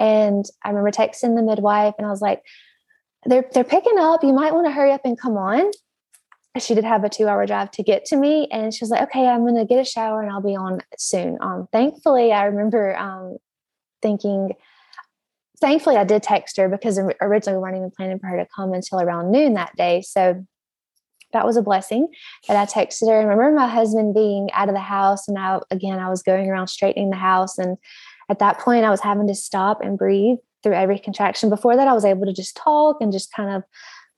[0.00, 2.42] And I remember texting the midwife and I was like,
[3.26, 4.24] they're, they're picking up.
[4.24, 5.70] You might want to hurry up and come on.
[6.58, 8.46] She did have a two hour drive to get to me.
[8.50, 11.38] And she was like, okay, I'm to get a shower and I'll be on soon.
[11.40, 13.38] Um, thankfully, I remember um,
[14.02, 14.52] thinking,
[15.60, 18.74] thankfully I did text her because originally we weren't even planning for her to come
[18.74, 20.02] until around noon that day.
[20.02, 20.44] So
[21.32, 22.08] that was a blessing
[22.48, 23.14] that I texted her.
[23.14, 26.48] I remember my husband being out of the house, and I again I was going
[26.48, 27.76] around straightening the house, and
[28.28, 31.48] at that point I was having to stop and breathe through every contraction.
[31.48, 33.62] Before that, I was able to just talk and just kind of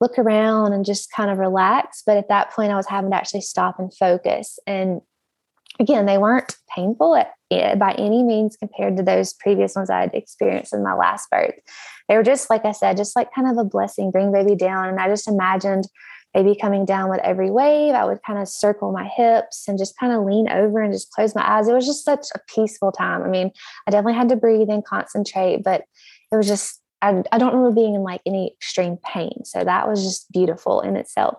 [0.00, 2.02] look around and just kind of relax.
[2.04, 4.58] But at that point, I was having to actually stop and focus.
[4.66, 5.00] And
[5.80, 10.00] again, they weren't painful at, eh, by any means compared to those previous ones I
[10.00, 11.54] had experienced in my last birth.
[12.08, 14.88] They were just, like I said, just like kind of a blessing, bring baby down.
[14.88, 15.86] And I just imagined
[16.34, 17.94] baby coming down with every wave.
[17.94, 21.12] I would kind of circle my hips and just kind of lean over and just
[21.12, 21.68] close my eyes.
[21.68, 23.22] It was just such a peaceful time.
[23.22, 23.52] I mean,
[23.86, 25.84] I definitely had to breathe and concentrate, but
[26.32, 29.44] it was just, I, I don't remember being in like any extreme pain.
[29.44, 31.36] So that was just beautiful in itself.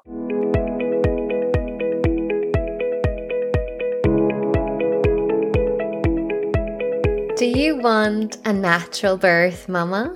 [7.35, 10.15] Do you want a natural birth, mama?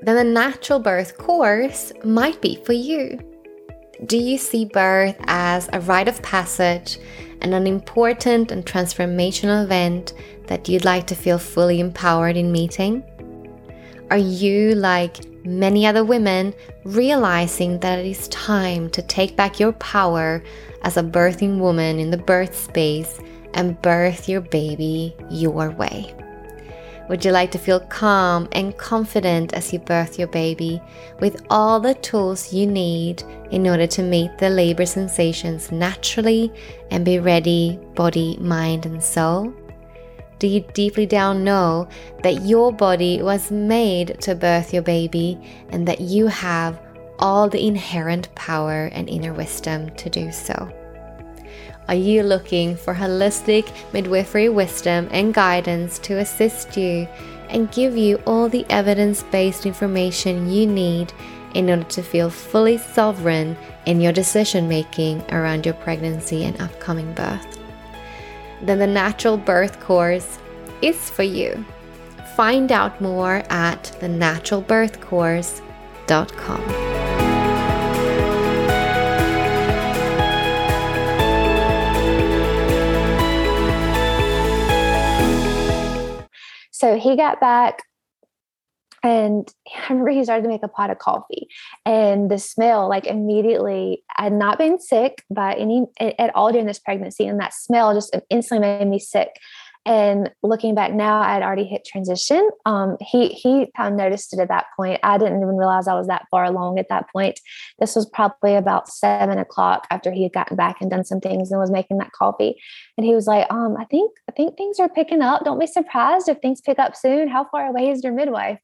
[0.00, 3.20] Then the natural birth course might be for you.
[4.06, 6.98] Do you see birth as a rite of passage
[7.42, 10.14] and an important and transformational event
[10.46, 13.04] that you'd like to feel fully empowered in meeting?
[14.10, 19.70] Are you, like many other women, realizing that it is time to take back your
[19.74, 20.42] power
[20.82, 23.20] as a birthing woman in the birth space
[23.54, 26.12] and birth your baby your way?
[27.08, 30.82] Would you like to feel calm and confident as you birth your baby
[31.20, 36.52] with all the tools you need in order to meet the labor sensations naturally
[36.90, 39.54] and be ready, body, mind, and soul?
[40.40, 41.86] Do you deeply down know
[42.22, 46.80] that your body was made to birth your baby and that you have
[47.18, 50.72] all the inherent power and inner wisdom to do so?
[51.88, 57.06] Are you looking for holistic midwifery wisdom and guidance to assist you
[57.50, 61.12] and give you all the evidence based information you need
[61.52, 67.12] in order to feel fully sovereign in your decision making around your pregnancy and upcoming
[67.12, 67.60] birth?
[68.62, 70.38] Then the Natural Birth Course
[70.82, 71.64] is for you.
[72.36, 76.90] Find out more at thenaturalbirthcourse.com.
[86.72, 87.82] So he got back
[89.02, 91.48] and I remember he started to make a pot of coffee
[91.84, 96.66] and the smell like immediately I had not been sick by any at all during
[96.66, 99.30] this pregnancy and that smell just instantly made me sick
[99.86, 102.50] and looking back now, I had already hit transition.
[102.66, 105.00] Um, he he kind of noticed it at that point.
[105.02, 107.40] I didn't even realize I was that far along at that point.
[107.78, 111.50] This was probably about seven o'clock after he had gotten back and done some things
[111.50, 112.60] and was making that coffee.
[112.98, 115.44] And he was like, um, I think I think things are picking up.
[115.44, 117.28] Don't be surprised if things pick up soon.
[117.28, 118.58] How far away is your midwife?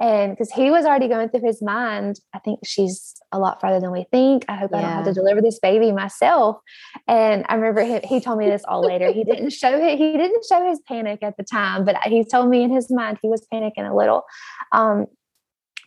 [0.00, 3.78] And because he was already going through his mind, I think she's a lot farther
[3.78, 4.44] than we think.
[4.48, 4.78] I hope yeah.
[4.78, 6.56] I don't have to deliver this baby myself.
[7.06, 9.12] And I remember he, he told me this all later.
[9.12, 12.48] He didn't show it, he didn't show his panic at the time, but he told
[12.48, 14.24] me in his mind he was panicking a little.
[14.72, 15.06] Um,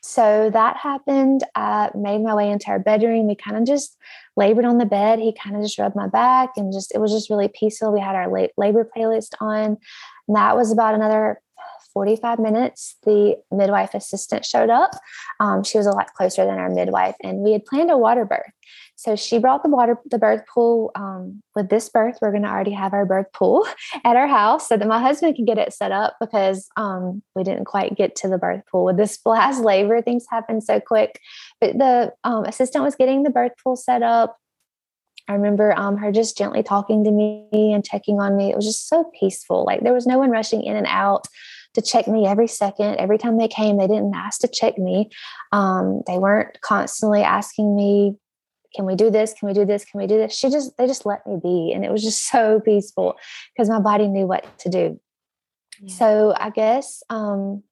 [0.02, 1.44] so that happened.
[1.56, 3.26] I made my way into our bedroom.
[3.26, 3.98] We kind of just
[4.38, 5.18] labored on the bed.
[5.18, 7.92] He kind of just rubbed my back and just, it was just really peaceful.
[7.92, 9.78] We had our labor playlist on.
[10.28, 11.42] And that was about another
[11.96, 14.92] 45 minutes, the midwife assistant showed up.
[15.40, 18.26] Um, she was a lot closer than our midwife, and we had planned a water
[18.26, 18.52] birth.
[18.98, 20.92] So she brought the water, the birth pool.
[20.96, 23.66] Um, with this birth, we're going to already have our birth pool
[24.04, 27.44] at our house so that my husband can get it set up because um, we
[27.44, 28.86] didn't quite get to the birth pool.
[28.86, 31.20] With this last labor, things happened so quick.
[31.62, 34.38] But the um, assistant was getting the birth pool set up.
[35.28, 38.52] I remember um, her just gently talking to me and checking on me.
[38.52, 39.66] It was just so peaceful.
[39.66, 41.28] Like there was no one rushing in and out
[41.76, 42.96] to check me every second.
[42.96, 45.10] Every time they came, they didn't ask to check me.
[45.52, 48.16] Um, they weren't constantly asking me,
[48.76, 49.34] can we do this?
[49.34, 49.86] Can we do this?
[49.86, 50.38] Can we do this?
[50.38, 51.72] She just, they just let me be.
[51.74, 53.16] And it was just so peaceful
[53.54, 55.00] because my body knew what to do.
[55.82, 55.96] Yeah.
[55.96, 57.64] So I guess, um,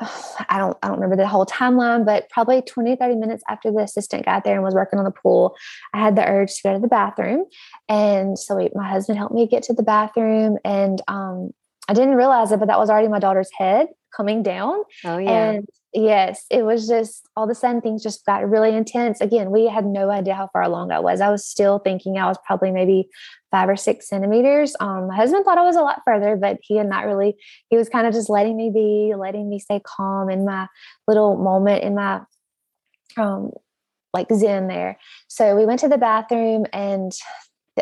[0.48, 3.80] I don't I don't remember the whole timeline, but probably 20, 30 minutes after the
[3.80, 5.54] assistant got there and was working on the pool,
[5.92, 7.44] I had the urge to go to the bathroom.
[7.88, 11.50] And so we, my husband helped me get to the bathroom and um,
[11.90, 14.76] I didn't realize it, but that was already my daughter's head coming down.
[15.04, 15.50] Oh, yeah.
[15.50, 19.20] And yes, it was just all of a sudden things just got really intense.
[19.20, 21.20] Again, we had no idea how far along I was.
[21.20, 23.08] I was still thinking I was probably maybe
[23.50, 24.76] five or six centimeters.
[24.78, 27.34] Um, my husband thought I was a lot further, but he had not really,
[27.70, 30.68] he was kind of just letting me be, letting me stay calm in my
[31.08, 32.20] little moment in my
[33.16, 33.50] um
[34.14, 34.96] like zen there.
[35.26, 37.12] So we went to the bathroom and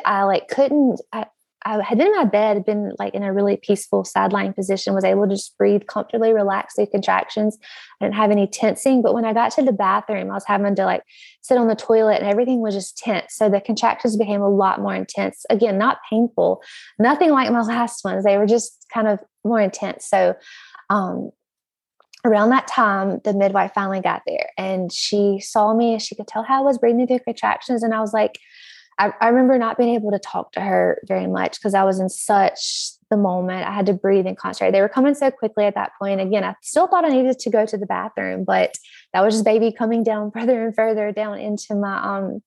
[0.07, 1.27] I like couldn't I,
[1.69, 4.95] I had been in my bed, been like in a really peaceful side lying position,
[4.95, 7.59] was able to just breathe comfortably, relax the contractions.
[8.01, 9.03] I didn't have any tensing.
[9.03, 11.03] But when I got to the bathroom, I was having to like
[11.43, 13.35] sit on the toilet and everything was just tense.
[13.35, 15.45] So the contractions became a lot more intense.
[15.51, 16.63] Again, not painful,
[16.99, 18.25] nothing like my last ones.
[18.25, 20.07] They were just kind of more intense.
[20.07, 20.37] So
[20.89, 21.33] um
[22.25, 26.27] around that time, the midwife finally got there and she saw me and she could
[26.27, 27.83] tell how I was breathing through contractions.
[27.83, 28.39] And I was like,
[28.99, 32.01] I, I remember not being able to talk to her very much because I was
[32.01, 33.67] in such the moment.
[33.67, 34.73] I had to breathe and concentrate.
[34.73, 36.21] They were coming so quickly at that point.
[36.21, 38.75] Again, I still thought I needed to go to the bathroom, but
[39.13, 42.43] that was just baby coming down further and further down into my um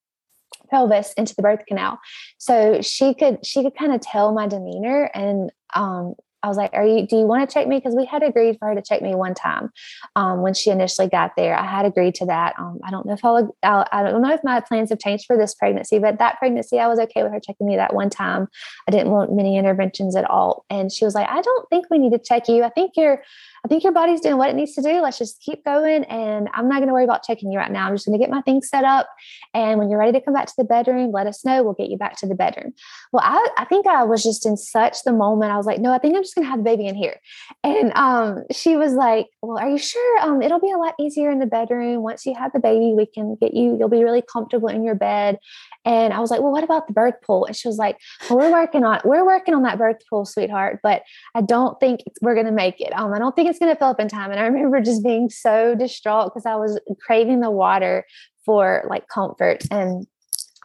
[0.70, 2.00] pelvis into the birth canal.
[2.38, 6.71] So she could she could kind of tell my demeanor and um I was like,
[6.73, 7.06] "Are you?
[7.06, 9.15] Do you want to check me?" Because we had agreed for her to check me
[9.15, 9.71] one time
[10.15, 11.56] um, when she initially got there.
[11.56, 12.56] I had agreed to that.
[12.58, 15.25] Um, I don't know if I'll, I'll, I don't know if my plans have changed
[15.25, 18.10] for this pregnancy, but that pregnancy, I was okay with her checking me that one
[18.10, 18.47] time.
[18.88, 21.97] I didn't want many interventions at all, and she was like, "I don't think we
[21.97, 22.63] need to check you.
[22.63, 23.23] I think you're
[23.63, 25.02] I think your body's doing what it needs to do.
[25.02, 26.04] Let's just keep going.
[26.06, 27.88] And I'm not going to worry about checking you right now.
[27.88, 29.08] I'm just going to get my things set up.
[29.54, 31.62] And when you're ready to come back to the bedroom, let us know.
[31.62, 32.74] We'll get you back to the bedroom.
[33.12, 35.52] Well, I, I think I was just in such the moment.
[35.52, 37.19] I was like, no, I think I'm just going to have the baby in here.
[37.63, 40.19] And um, she was like, well, are you sure?
[40.21, 42.02] Um, it'll be a lot easier in the bedroom.
[42.02, 44.95] Once you have the baby, we can get you, you'll be really comfortable in your
[44.95, 45.38] bed.
[45.86, 47.45] And I was like, well, what about the birth pool?
[47.45, 47.97] And she was like,
[48.30, 51.04] well, we're working on, we're working on that birth pool, sweetheart, but
[51.36, 52.93] I don't think we're going to make it.
[52.97, 54.32] Um, I don't think it's going to fill up in time.
[54.32, 58.06] And I remember just being so distraught because I was craving the water
[58.46, 60.08] for like comfort and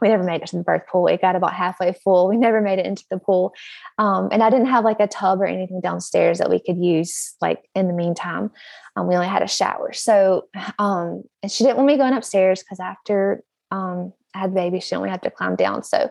[0.00, 1.06] we never made it to the birth pool.
[1.06, 2.28] It got about halfway full.
[2.28, 3.54] We never made it into the pool.
[3.98, 7.34] Um, and I didn't have like a tub or anything downstairs that we could use
[7.40, 8.50] like in the meantime.
[8.94, 9.92] Um, we only had a shower.
[9.92, 14.94] So, um, and she didn't want me going upstairs because after um, had baby, she
[14.94, 15.82] only have to climb down.
[15.82, 16.10] So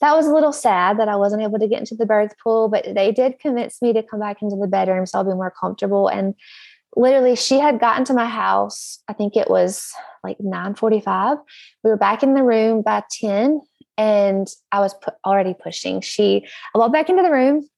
[0.00, 2.68] that was a little sad that I wasn't able to get into the birth pool,
[2.68, 5.54] but they did convince me to come back into the bedroom so I'll be more
[5.58, 6.08] comfortable.
[6.08, 6.34] And
[6.94, 11.38] literally she had gotten to my house, I think it was like 9:45.
[11.82, 13.60] We were back in the room by 10
[13.96, 16.00] and I was pu- already pushing.
[16.00, 17.68] She I walked back into the room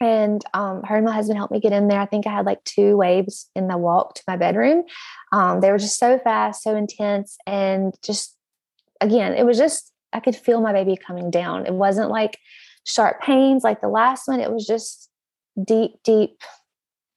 [0.00, 2.00] and um, her and my husband helped me get in there.
[2.00, 4.84] I think I had like two waves in the walk to my bedroom.
[5.32, 8.36] Um, they were just so fast, so intense, and just
[9.00, 11.66] again, it was just, I could feel my baby coming down.
[11.66, 12.38] It wasn't like
[12.84, 14.40] sharp pains like the last one.
[14.40, 15.10] It was just
[15.62, 16.40] deep, deep,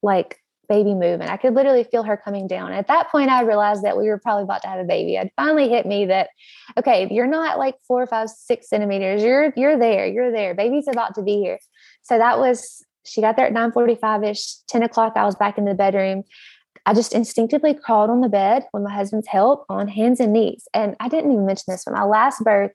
[0.02, 1.32] like baby movement.
[1.32, 2.74] I could literally feel her coming down.
[2.74, 5.16] At that point, I realized that we were probably about to have a baby.
[5.16, 6.30] It finally hit me that,
[6.78, 9.24] okay, you're not like four, five, six centimeters.
[9.24, 10.08] You're you're there.
[10.08, 10.54] You're there.
[10.54, 11.60] Baby's about to be here.
[12.04, 14.56] So that was she got there at 9:45 ish.
[14.68, 16.24] 10 o'clock, I was back in the bedroom.
[16.88, 20.68] I just instinctively crawled on the bed with my husband's help on hands and knees.
[20.74, 22.72] And I didn't even mention this, but my last birth,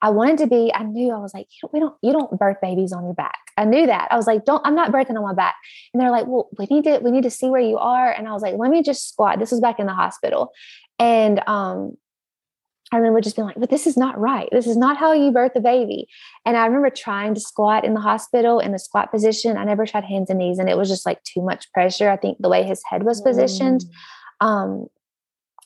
[0.00, 2.92] I wanted to be, I knew I was like, we don't, you don't birth babies
[2.92, 3.38] on your back.
[3.56, 4.06] I knew that.
[4.12, 5.56] I was like, don't, I'm not birthing on my back.
[5.92, 8.12] And they're like, well, we need to, we need to see where you are.
[8.12, 9.40] And I was like, let me just squat.
[9.40, 10.52] This was back in the hospital.
[11.00, 11.96] And um,
[12.92, 14.48] I remember just being like, but this is not right.
[14.52, 16.08] This is not how you birth a baby.
[16.44, 19.56] And I remember trying to squat in the hospital in the squat position.
[19.56, 22.08] I never tried hands and knees, and it was just like too much pressure.
[22.08, 23.84] I think the way his head was positioned.
[24.40, 24.46] Mm.
[24.46, 24.86] Um,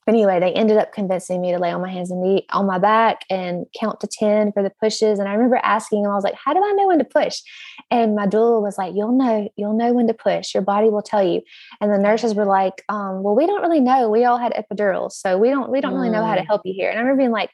[0.08, 2.78] anyway, they ended up convincing me to lay on my hands and knee on my
[2.78, 5.18] back and count to 10 for the pushes.
[5.18, 7.40] And I remember asking him, I was like, how do I know when to push?
[7.90, 10.54] And my doula was like, you'll know, you'll know when to push.
[10.54, 11.42] Your body will tell you.
[11.80, 14.08] And the nurses were like, um, well, we don't really know.
[14.08, 15.12] We all had epidurals.
[15.12, 16.46] So we don't, we don't really know how to mm.
[16.46, 16.90] help you here.
[16.90, 17.50] And I remember being like,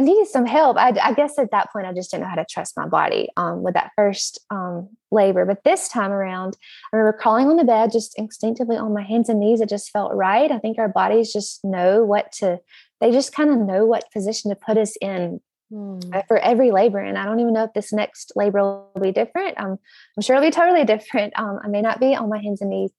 [0.00, 0.78] I needed some help.
[0.78, 3.28] I, I, guess at that point, I just didn't know how to trust my body
[3.36, 5.44] um, with that first um, labor.
[5.44, 6.56] But this time around,
[6.90, 9.60] I remember crawling on the bed, just instinctively on my hands and knees.
[9.60, 10.50] It just felt right.
[10.50, 12.60] I think our bodies just know what to,
[13.02, 16.26] they just kind of know what position to put us in mm.
[16.26, 17.00] for every labor.
[17.00, 19.60] And I don't even know if this next labor will be different.
[19.60, 19.78] Um,
[20.16, 21.38] I'm sure it'll be totally different.
[21.38, 22.90] Um, I may not be on my hands and knees.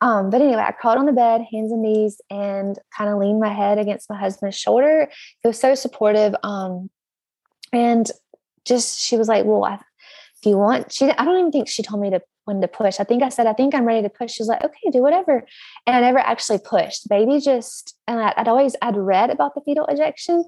[0.00, 3.40] Um, but anyway, I crawled on the bed, hands and knees, and kind of leaned
[3.40, 5.10] my head against my husband's shoulder.
[5.42, 6.34] He was so supportive.
[6.42, 6.90] Um,
[7.72, 8.10] and
[8.64, 11.82] just she was like, "Well, I, if you want," she I don't even think she
[11.82, 12.98] told me to when to push.
[12.98, 15.02] I think I said, "I think I'm ready to push." She was like, "Okay, do
[15.02, 15.46] whatever,"
[15.86, 17.08] and I never actually pushed.
[17.08, 20.44] Baby just and I, would always I'd read about the fetal ejection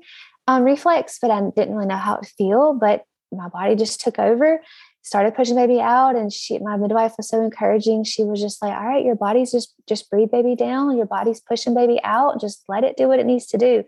[0.49, 2.75] um, reflex, but I didn't really know how it feel.
[2.75, 4.63] But my body just took over
[5.03, 8.05] started pushing baby out and she my midwife was so encouraging.
[8.05, 10.97] She was just like all right your body's just just breathe baby down.
[10.97, 12.41] Your body's pushing baby out.
[12.41, 13.85] Just let it do what it needs to do.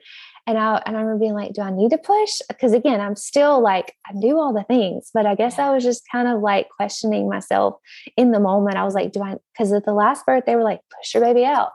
[0.46, 2.30] And i and i remember being like do i need to push?
[2.48, 5.84] Because again i'm still like i do all the things but i guess i was
[5.84, 7.76] just kind of like questioning myself
[8.16, 8.76] in the moment.
[8.76, 11.22] I was like do i because at the last birth they were like push your
[11.22, 11.72] baby out.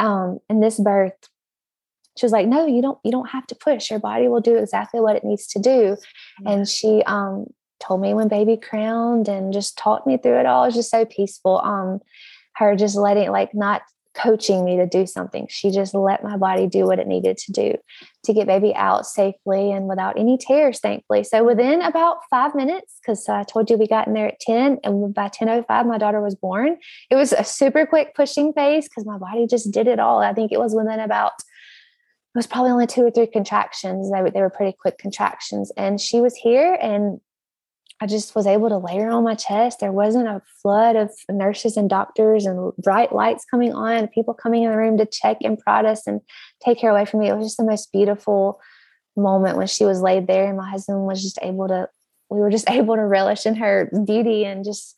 [0.00, 1.14] Um and this birth
[2.18, 3.90] she was like no you don't you don't have to push.
[3.90, 5.96] Your body will do exactly what it needs to do.
[6.42, 6.52] Yeah.
[6.52, 7.46] and she um
[7.82, 10.64] told me when baby crowned and just talked me through it all.
[10.64, 11.60] It was just so peaceful.
[11.62, 12.00] Um,
[12.56, 13.82] her just letting like not
[14.14, 15.46] coaching me to do something.
[15.48, 17.74] She just let my body do what it needed to do
[18.24, 21.24] to get baby out safely and without any tears, thankfully.
[21.24, 24.80] So within about five minutes, because I told you we got in there at 10
[24.84, 26.76] and by 10.05, my daughter was born.
[27.10, 30.20] It was a super quick pushing phase because my body just did it all.
[30.20, 31.32] I think it was within about
[32.34, 34.10] it was probably only two or three contractions.
[34.10, 35.70] They, they were pretty quick contractions.
[35.76, 37.20] And she was here and
[38.02, 39.78] I just was able to lay her on my chest.
[39.78, 44.64] There wasn't a flood of nurses and doctors and bright lights coming on, people coming
[44.64, 46.20] in the room to check and prod us and
[46.64, 47.28] take her away from me.
[47.28, 48.60] It was just the most beautiful
[49.16, 51.88] moment when she was laid there and my husband was just able to,
[52.28, 54.96] we were just able to relish in her beauty and just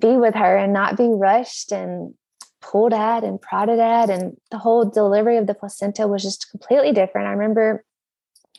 [0.00, 2.14] be with her and not be rushed and
[2.62, 4.08] pulled at and prodded at.
[4.08, 7.28] And the whole delivery of the placenta was just completely different.
[7.28, 7.84] I remember,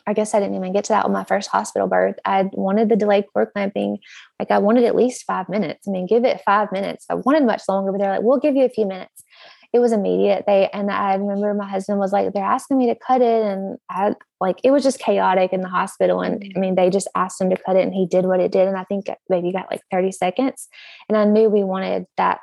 [0.09, 2.15] I guess I didn't even get to that with my first hospital birth.
[2.25, 3.99] I wanted the delayed cord clamping.
[4.39, 5.87] Like I wanted at least five minutes.
[5.87, 7.05] I mean, give it five minutes.
[7.11, 9.23] I wanted much longer, but they're like, we'll give you a few minutes.
[9.71, 10.45] It was immediate.
[10.47, 13.77] They and I remember my husband was like, they're asking me to cut it, and
[13.87, 16.21] I like it was just chaotic in the hospital.
[16.21, 18.51] And I mean, they just asked him to cut it, and he did what it
[18.51, 18.67] did.
[18.67, 20.69] And I think maybe got like thirty seconds.
[21.07, 22.39] And I knew we wanted that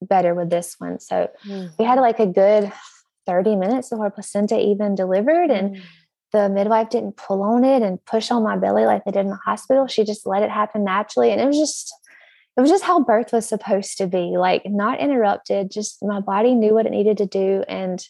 [0.00, 1.00] better with this one.
[1.00, 1.70] So mm.
[1.80, 2.72] we had like a good
[3.28, 5.50] 30 minutes before placenta even delivered.
[5.50, 5.82] And mm.
[6.32, 9.30] The midwife didn't pull on it and push on my belly like they did in
[9.30, 9.86] the hospital.
[9.86, 11.30] She just let it happen naturally.
[11.30, 11.94] And it was just,
[12.56, 16.54] it was just how birth was supposed to be like not interrupted, just my body
[16.54, 17.64] knew what it needed to do.
[17.68, 18.04] And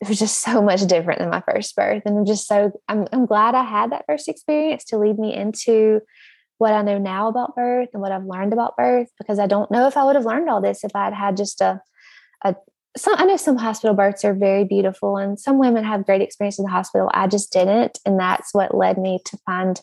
[0.00, 2.02] it was just so much different than my first birth.
[2.04, 5.34] And I'm just so, I'm, I'm glad I had that first experience to lead me
[5.34, 6.00] into
[6.58, 9.70] what I know now about birth and what I've learned about birth because I don't
[9.70, 11.80] know if I would have learned all this if I'd had just a,
[12.44, 12.56] a
[12.98, 16.58] some, I know some hospital births are very beautiful and some women have great experience
[16.58, 17.10] in the hospital.
[17.14, 17.98] I just didn't.
[18.04, 19.80] And that's what led me to find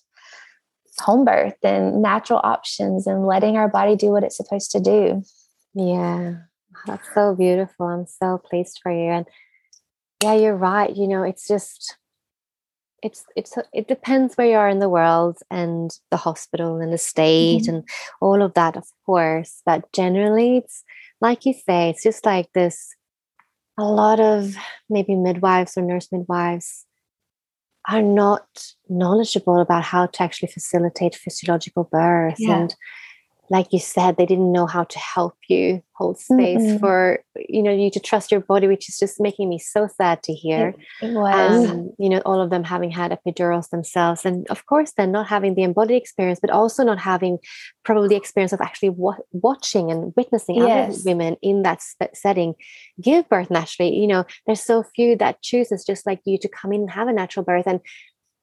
[1.00, 5.24] home birth and natural options and letting our body do what it's supposed to do.
[5.74, 6.36] Yeah,
[6.86, 7.88] that's so beautiful.
[7.88, 9.12] I'm so pleased for you.
[9.12, 9.26] And
[10.24, 10.96] yeah, you're right.
[10.96, 11.98] You know, it's just
[13.06, 16.98] it's it's it depends where you are in the world and the hospital and the
[16.98, 17.76] state mm-hmm.
[17.76, 17.90] and
[18.20, 20.84] all of that of course but generally it's
[21.22, 22.95] like you say it's just like this
[23.78, 24.56] a lot of
[24.90, 26.86] maybe midwives or nurse midwives
[27.88, 28.46] are not
[28.90, 32.58] knowledgeable about how to actually facilitate physiological birth yeah.
[32.62, 32.76] and
[33.50, 36.78] like you said they didn't know how to help you hold space mm-hmm.
[36.78, 40.22] for you know you to trust your body which is just making me so sad
[40.24, 44.26] to hear it, it was um, you know all of them having had epidurals themselves
[44.26, 47.38] and of course then not having the embodied experience but also not having
[47.84, 50.90] probably the experience of actually wa- watching and witnessing yes.
[50.90, 51.82] other women in that
[52.14, 52.56] setting
[53.02, 56.74] give birth naturally you know there's so few that chooses just like you to come
[56.74, 57.80] in and have a natural birth and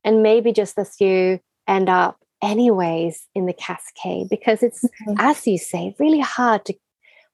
[0.05, 1.39] and maybe just as you
[1.69, 5.15] end up anyways in the cascade because it's mm-hmm.
[5.19, 6.75] as you say really hard to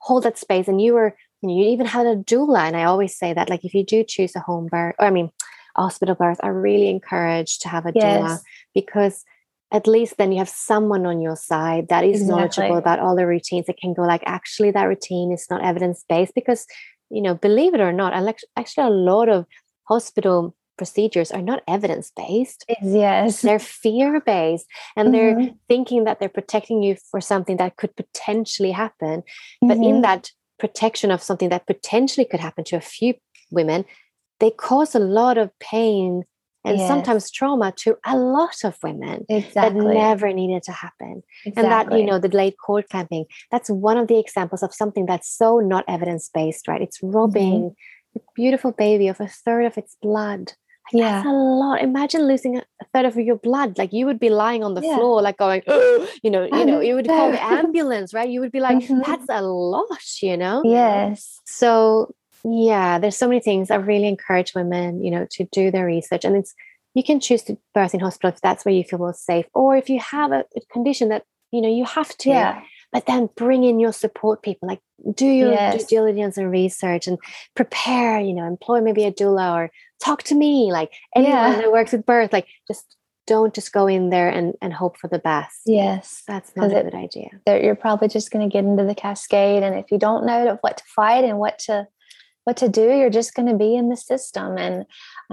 [0.01, 2.85] hold that space and you were you know you even had a doula and i
[2.85, 5.31] always say that like if you do choose a home birth or i mean
[5.77, 8.21] hospital birth i really encourage to have a yes.
[8.21, 8.41] doula
[8.75, 9.25] because
[9.73, 12.29] at least then you have someone on your side that is exactly.
[12.29, 16.05] knowledgeable about all the routines that can go like actually that routine is not evidence
[16.09, 16.67] based because
[17.11, 18.13] you know believe it or not
[18.57, 19.47] actually a lot of
[19.85, 22.65] hospital procedures are not evidence based.
[22.83, 23.43] Yes.
[23.43, 24.67] They're fear based
[24.97, 25.41] and mm-hmm.
[25.41, 29.23] they're thinking that they're protecting you for something that could potentially happen.
[29.61, 29.85] But mm-hmm.
[29.85, 33.15] in that protection of something that potentially could happen to a few
[33.51, 33.85] women,
[34.41, 36.25] they cause a lot of pain
[36.65, 36.89] and yes.
[36.89, 39.81] sometimes trauma to a lot of women exactly.
[39.81, 41.23] that never needed to happen.
[41.47, 41.63] Exactly.
[41.63, 45.07] And that, you know, the delayed cord clamping, that's one of the examples of something
[45.07, 46.83] that's so not evidence based, right?
[46.83, 48.15] It's robbing mm-hmm.
[48.15, 50.53] the beautiful baby of a third of its blood
[50.93, 51.23] yeah.
[51.23, 51.83] That's a lot.
[51.83, 52.65] Imagine losing a
[52.95, 53.79] third of your blood.
[53.79, 54.97] Like you would be lying on the yeah.
[54.97, 58.29] floor, like going, oh, you know, you know, you would call the ambulance, right?
[58.29, 59.01] You would be like, mm-hmm.
[59.05, 60.63] that's a lot, you know?
[60.65, 61.41] Yes.
[61.47, 62.15] So
[62.45, 63.71] yeah, there's so many things.
[63.71, 66.25] I really encourage women, you know, to do their research.
[66.25, 66.55] And it's
[66.95, 69.47] you can choose to birth in hospital if that's where you feel most safe.
[69.55, 72.31] Or if you have a, a condition that, you know, you have to.
[72.31, 72.63] Yeah
[72.93, 74.81] but then bring in your support people like
[75.15, 75.85] do your yes.
[75.85, 77.19] due diligence and research and
[77.55, 79.71] prepare you know employ maybe a doula or
[80.03, 81.57] talk to me like anyone yeah.
[81.57, 82.97] that works with birth like just
[83.29, 85.61] don't just go in there and, and hope for the best.
[85.67, 86.23] Yes.
[86.27, 87.29] That's not a it, good idea.
[87.47, 90.79] you're probably just going to get into the cascade and if you don't know what
[90.79, 91.87] to fight and what to
[92.45, 94.87] what to do you're just going to be in the system and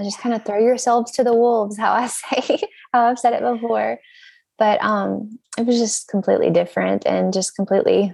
[0.04, 2.60] just kind of throw yourselves to the wolves how i say
[2.92, 3.98] how i've said it before
[4.58, 8.14] but um it was just completely different and just completely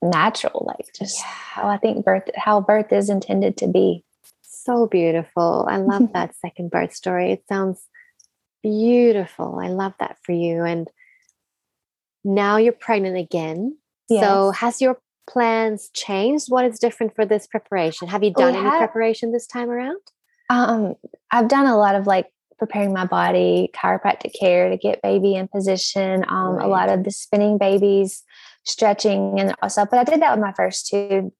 [0.00, 1.26] natural like just yeah.
[1.26, 4.04] how i think birth how birth is intended to be
[4.42, 7.80] so beautiful i love that second birth story it sounds
[8.62, 10.88] beautiful i love that for you and
[12.24, 13.76] now you're pregnant again
[14.08, 14.24] yes.
[14.24, 14.98] so has your
[15.28, 16.46] plans changed?
[16.48, 18.08] What is different for this preparation?
[18.08, 20.00] Have you done we any have, preparation this time around?
[20.50, 20.94] Um,
[21.30, 22.26] I've done a lot of like
[22.58, 26.64] preparing my body, chiropractic care to get baby in position, um, right.
[26.64, 28.24] a lot of the spinning babies,
[28.64, 29.88] stretching and stuff.
[29.90, 31.32] But I did that with my first two.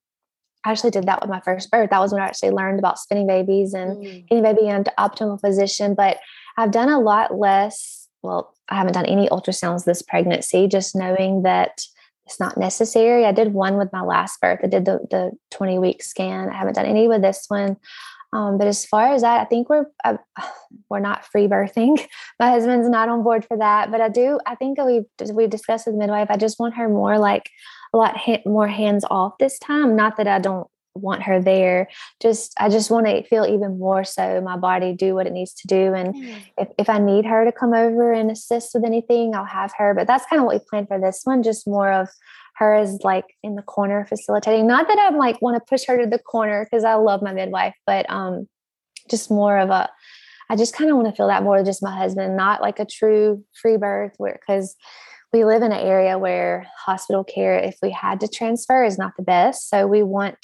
[0.65, 1.89] I actually did that with my first birth.
[1.89, 4.27] That was when I actually learned about spinning babies and mm.
[4.27, 5.95] getting baby into optimal position.
[5.95, 6.17] But
[6.57, 8.07] I've done a lot less.
[8.21, 11.81] Well, I haven't done any ultrasounds this pregnancy, just knowing that
[12.25, 13.25] it's not necessary.
[13.25, 14.59] I did one with my last birth.
[14.63, 16.49] I did the, the 20 week scan.
[16.49, 17.77] I haven't done any with this one.
[18.31, 20.17] Um, but as far as that, I think we're uh,
[20.89, 21.99] we're not free birthing.
[22.39, 23.91] My husband's not on board for that.
[23.91, 24.39] But I do.
[24.45, 25.01] I think we
[25.33, 26.29] we've discussed with the midwife.
[26.29, 27.49] I just want her more like
[27.93, 29.95] a lot ha- more hands off this time.
[29.95, 31.87] Not that I don't want her there
[32.19, 35.53] just i just want to feel even more so my body do what it needs
[35.53, 36.41] to do and mm.
[36.57, 39.93] if, if i need her to come over and assist with anything i'll have her
[39.93, 42.09] but that's kind of what we planned for this one just more of
[42.59, 45.97] her as like in the corner facilitating not that i'm like want to push her
[45.97, 48.47] to the corner because i love my midwife but um
[49.09, 49.89] just more of a
[50.49, 52.85] i just kind of want to feel that more just my husband not like a
[52.85, 54.75] true free birth where because
[55.31, 59.13] we live in an area where hospital care if we had to transfer is not
[59.17, 60.37] the best so we want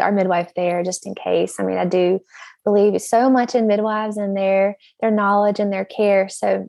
[0.00, 1.58] our midwife there just in case.
[1.58, 2.20] I mean, I do
[2.64, 6.28] believe so much in midwives and their their knowledge and their care.
[6.28, 6.68] So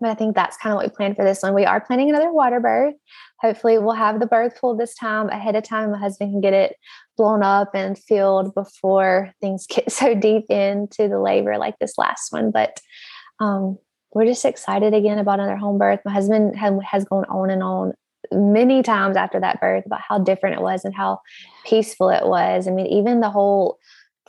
[0.00, 1.54] but I think that's kind of what we planned for this one.
[1.54, 2.94] We are planning another water birth.
[3.44, 5.90] Hopefully, we'll have the birth pool this time ahead of time.
[5.90, 6.76] My husband can get it
[7.18, 12.32] blown up and filled before things get so deep into the labor like this last
[12.32, 12.50] one.
[12.50, 12.80] But
[13.40, 13.76] um,
[14.14, 16.00] we're just excited again about another home birth.
[16.06, 17.92] My husband has gone on and on
[18.32, 21.20] many times after that birth about how different it was and how
[21.66, 22.66] peaceful it was.
[22.66, 23.76] I mean, even the whole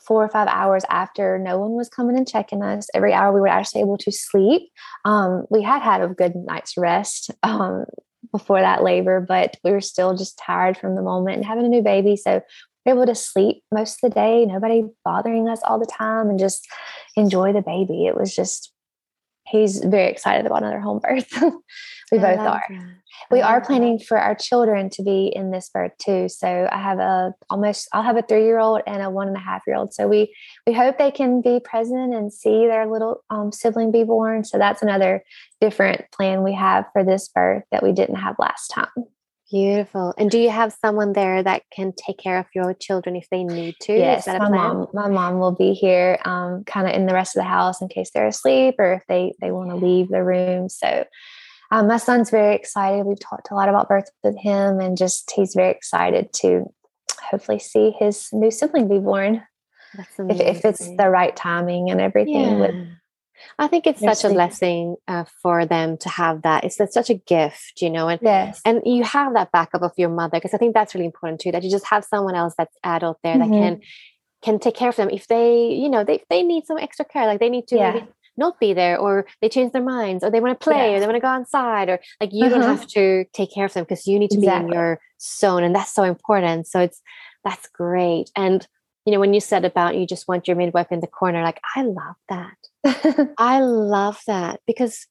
[0.05, 3.39] four or five hours after no one was coming and checking us every hour we
[3.39, 4.69] were actually able to sleep
[5.03, 7.85] um, we had had a good night's rest um,
[8.31, 11.69] before that labor but we were still just tired from the moment and having a
[11.69, 12.15] new baby.
[12.15, 12.41] So
[12.85, 16.29] we are able to sleep most of the day nobody bothering us all the time
[16.29, 16.67] and just
[17.15, 18.05] enjoy the baby.
[18.05, 18.71] It was just
[19.45, 21.31] he's very excited about another home birth
[22.11, 22.95] we I both are that.
[23.31, 26.29] We are planning for our children to be in this birth too.
[26.29, 29.37] So I have a almost I'll have a three year old and a one and
[29.37, 29.93] a half year old.
[29.93, 30.35] So we
[30.67, 34.43] we hope they can be present and see their little um, sibling be born.
[34.43, 35.23] So that's another
[35.59, 39.05] different plan we have for this birth that we didn't have last time.
[39.51, 40.13] Beautiful.
[40.17, 43.43] And do you have someone there that can take care of your children if they
[43.43, 43.93] need to?
[43.93, 44.87] Yes, my mom.
[44.93, 47.87] My mom will be here, um, kind of in the rest of the house in
[47.87, 50.67] case they're asleep or if they they want to leave the room.
[50.67, 51.05] So
[51.71, 53.05] um, my son's very excited.
[53.05, 56.65] We've talked a lot about birth with him, and just he's very excited to
[57.21, 59.43] hopefully see his new sibling be born.
[60.17, 62.33] If, if it's the right timing and everything.
[62.33, 62.59] Yeah.
[62.59, 62.75] With,
[63.59, 66.63] I think it's such a blessing uh, for them to have that.
[66.63, 68.61] It's, it's such a gift, you know, and yes.
[68.65, 71.51] and you have that backup of your mother because I think that's really important too.
[71.51, 73.51] That you just have someone else that's adult there mm-hmm.
[73.51, 73.81] that can
[74.41, 77.27] can take care of them if they, you know, they they need some extra care,
[77.27, 78.05] like they need to yeah
[78.37, 80.97] not be there or they change their minds or they want to play yeah.
[80.97, 82.75] or they want to go outside or like you don't uh-huh.
[82.75, 84.69] have to take care of them because you need to exactly.
[84.69, 87.01] be in your zone and that's so important so it's
[87.43, 88.67] that's great and
[89.05, 91.61] you know when you said about you just want your midwife in the corner like
[91.75, 92.57] i love that.
[93.37, 94.59] I love that.
[94.67, 95.07] Because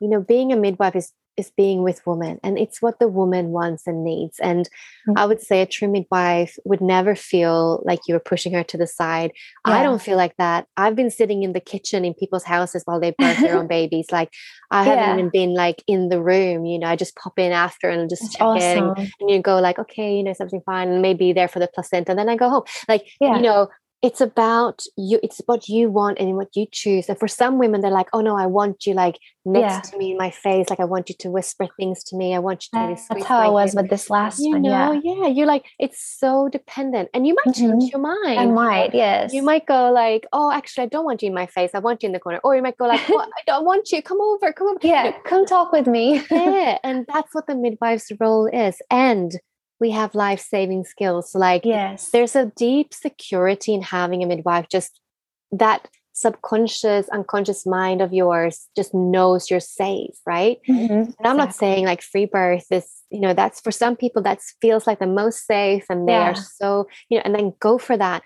[0.00, 3.48] you know being a midwife is is being with women and it's what the woman
[3.48, 5.18] wants and needs and mm-hmm.
[5.18, 8.76] i would say a true midwife would never feel like you were pushing her to
[8.76, 9.32] the side
[9.66, 9.74] yeah.
[9.74, 13.00] i don't feel like that i've been sitting in the kitchen in people's houses while
[13.00, 14.30] they birth their own babies like
[14.70, 14.94] i yeah.
[14.94, 18.10] haven't even been like in the room you know i just pop in after and
[18.10, 18.94] just That's check awesome.
[18.96, 21.68] in and you go like okay you know something fine and maybe there for the
[21.68, 23.36] placenta and then i go home like yeah.
[23.36, 23.68] you know
[24.02, 27.80] it's about you it's what you want and what you choose and for some women
[27.80, 29.80] they're like oh no i want you like next yeah.
[29.80, 32.38] to me in my face like i want you to whisper things to me i
[32.38, 35.14] want you to that's, that's how i was with this last you one know yeah.
[35.14, 37.78] yeah you're like it's so dependent and you might mm-hmm.
[37.78, 41.22] change your mind i might yes you might go like oh actually i don't want
[41.22, 43.00] you in my face i want you in the corner or you might go like
[43.10, 47.06] i don't want you come over come over yeah come talk with me yeah and
[47.12, 49.38] that's what the midwife's role is and
[49.80, 51.34] we have life saving skills.
[51.34, 55.00] Like, yes, there's a deep security in having a midwife, just
[55.52, 60.58] that subconscious, unconscious mind of yours just knows you're safe, right?
[60.68, 64.22] Mm-hmm, and I'm not saying like free birth is, you know, that's for some people
[64.22, 66.30] that feels like the most safe and they yeah.
[66.30, 68.22] are so, you know, and then go for that.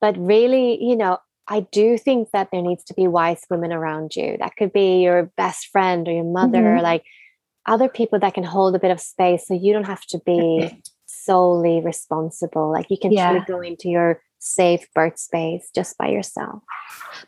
[0.00, 4.16] But really, you know, I do think that there needs to be wise women around
[4.16, 4.36] you.
[4.38, 6.82] That could be your best friend or your mother, mm-hmm.
[6.82, 7.04] like
[7.66, 10.82] other people that can hold a bit of space so you don't have to be
[11.24, 12.70] solely responsible.
[12.70, 13.44] Like you can yeah.
[13.46, 16.62] go into your safe birth space just by yourself.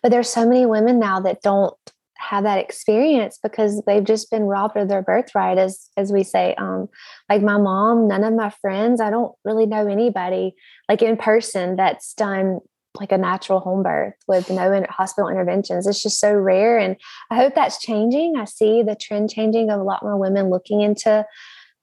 [0.03, 1.75] But there's so many women now that don't
[2.19, 6.55] have that experience because they've just been robbed of their birthright as as we say
[6.57, 6.89] um
[7.29, 10.55] like my mom none of my friends i don't really know anybody
[10.89, 12.59] like in person that's done
[12.99, 16.97] like a natural home birth with no hospital interventions it's just so rare and
[17.31, 20.81] i hope that's changing i see the trend changing of a lot more women looking
[20.81, 21.25] into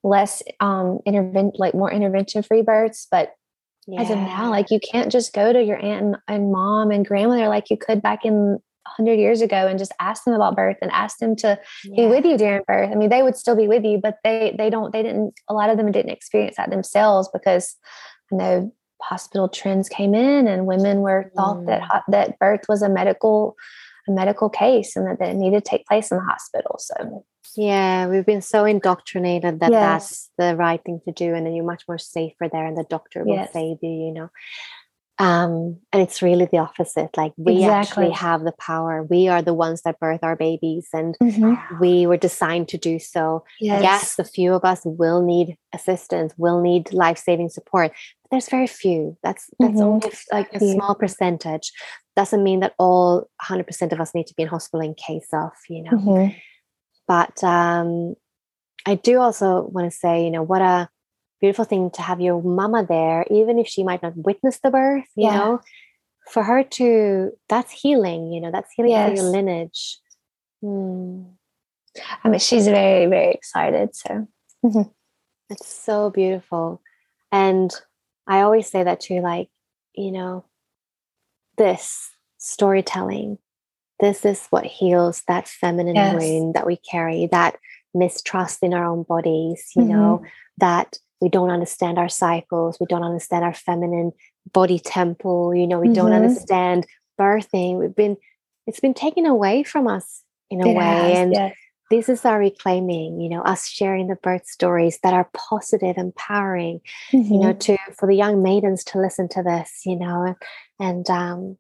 [0.04, 3.36] less um intervent like more intervention free births but
[3.88, 4.02] yeah.
[4.02, 7.06] as of now like you can't just go to your aunt and, and mom and
[7.06, 8.60] grandmother like you could back in
[8.98, 12.04] 100 years ago and just ask them about birth and ask them to yeah.
[12.04, 14.54] be with you during birth i mean they would still be with you but they
[14.58, 17.78] they don't they didn't a lot of them didn't experience that themselves because
[18.32, 21.66] i know hospital trends came in and women were thought mm.
[21.66, 23.56] that that birth was a medical
[24.08, 27.26] a medical case and that, it needed to take place in the hospital so
[27.56, 29.82] yeah we've been so indoctrinated that yes.
[29.82, 32.86] that's the right thing to do and then you're much more safer there and the
[32.90, 33.54] doctor will yes.
[33.54, 34.30] save you you know
[35.20, 38.06] um, and it's really the opposite like we exactly.
[38.06, 41.80] actually have the power we are the ones that birth our babies and mm-hmm.
[41.80, 43.84] we were designed to do so yes.
[43.84, 47.92] yes a few of us will need assistance will need life-saving support
[48.23, 49.82] but there's very few that's that's mm-hmm.
[49.82, 51.72] only like a small percentage
[52.16, 55.52] doesn't mean that all 100% of us need to be in hospital in case of
[55.70, 56.38] you know mm-hmm.
[57.08, 58.16] but um
[58.86, 60.90] i do also want to say you know what a
[61.44, 65.04] beautiful thing to have your mama there, even if she might not witness the birth,
[65.18, 65.38] you yeah.
[65.38, 65.60] know,
[66.32, 69.10] for her to, that's healing, you know, that's healing yes.
[69.10, 70.00] for your lineage.
[70.62, 71.24] Hmm.
[72.24, 73.94] I mean, she's very, very excited.
[73.94, 74.26] So
[74.66, 74.90] mm-hmm.
[75.50, 76.82] it's so beautiful.
[77.30, 77.76] And
[78.28, 79.50] I always say that too, like,
[79.94, 80.46] you know,
[81.58, 83.38] this storytelling,
[84.00, 86.16] this is what heals that feminine yes.
[86.20, 87.58] wound that we carry, that
[87.94, 89.92] mistrust in our own bodies, you mm-hmm.
[89.92, 90.24] know,
[90.58, 94.12] that we don't understand our cycles we don't understand our feminine
[94.52, 95.94] body temple you know we mm-hmm.
[95.94, 96.86] don't understand
[97.20, 98.18] birthing we've been
[98.68, 101.56] it's been taken away from us in a it way has, and yes.
[101.94, 106.80] This is our reclaiming you know us sharing the birth stories that are positive empowering
[107.12, 107.34] mm-hmm.
[107.34, 107.60] you know mm-hmm.
[107.60, 110.36] to for the young maidens to listen to this you know
[110.80, 111.58] and um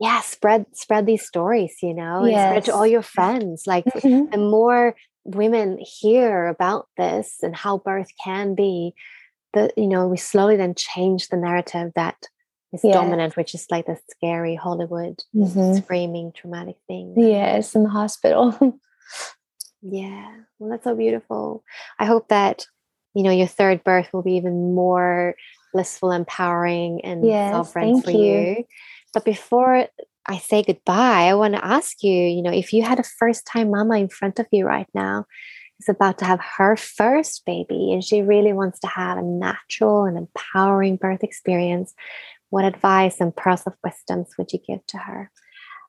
[0.00, 2.50] yeah spread spread these stories you know yes.
[2.50, 4.30] spread to all your friends like mm-hmm.
[4.30, 8.94] the more women hear about this and how birth can be
[9.52, 12.16] that you know we slowly then change the narrative that
[12.72, 12.92] is yeah.
[12.92, 15.76] dominant which is like the scary hollywood mm-hmm.
[15.76, 18.56] screaming traumatic thing yes in the hospital
[19.82, 21.64] yeah well that's so beautiful
[21.98, 22.66] i hope that
[23.14, 25.34] you know your third birth will be even more
[25.72, 28.18] blissful empowering and yes, sovereign for you.
[28.18, 28.64] you
[29.12, 29.86] but before
[30.26, 33.44] I say goodbye, I want to ask you, you know, if you had a first
[33.46, 35.26] time mama in front of you right now,
[35.80, 40.04] is about to have her first baby and she really wants to have a natural
[40.04, 41.92] and empowering birth experience,
[42.50, 45.30] what advice and pearls of wisdoms would you give to her?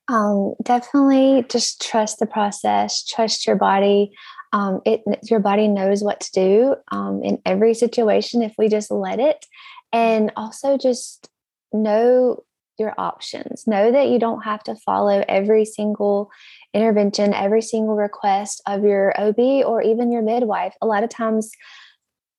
[0.07, 4.11] Um, definitely just trust the process, trust your body.
[4.51, 8.91] Um, it your body knows what to do um, in every situation if we just
[8.91, 9.45] let it,
[9.91, 11.29] and also just
[11.71, 12.43] know
[12.77, 13.65] your options.
[13.67, 16.29] Know that you don't have to follow every single
[16.73, 20.75] intervention, every single request of your OB or even your midwife.
[20.81, 21.51] A lot of times,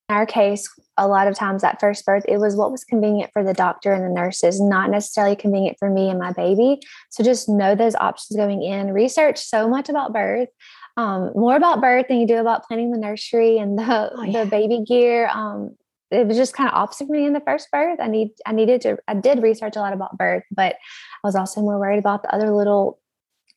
[0.08, 3.42] our case, a lot of times at first birth, it was what was convenient for
[3.42, 6.80] the doctor and the nurses, not necessarily convenient for me and my baby.
[7.10, 8.92] So just know those options going in.
[8.92, 10.48] Research so much about birth.
[10.96, 14.44] Um, more about birth than you do about planning the nursery and the, oh, yeah.
[14.44, 15.28] the baby gear.
[15.28, 15.74] Um,
[16.10, 17.98] it was just kind of opposite for me in the first birth.
[18.00, 21.34] I need I needed to I did research a lot about birth, but I was
[21.34, 23.00] also more worried about the other little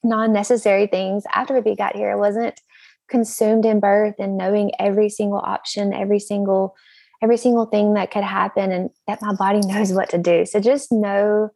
[0.03, 2.11] non-necessary things after baby got here.
[2.11, 2.59] I wasn't
[3.09, 6.75] consumed in birth and knowing every single option, every single
[7.23, 10.45] every single thing that could happen and that my body knows what to do.
[10.45, 11.49] So just know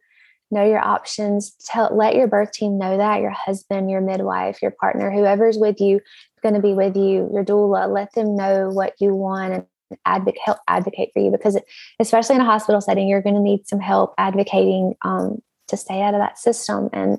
[0.50, 1.54] know your options.
[1.64, 5.80] Tell let your birth team know that your husband, your midwife, your partner, whoever's with
[5.80, 6.00] you,
[6.42, 9.66] going to be with you, your doula, let them know what you want and
[10.06, 11.58] advocate help advocate for you because
[12.00, 16.00] especially in a hospital setting you're going to need some help advocating um, to stay
[16.00, 17.18] out of that system and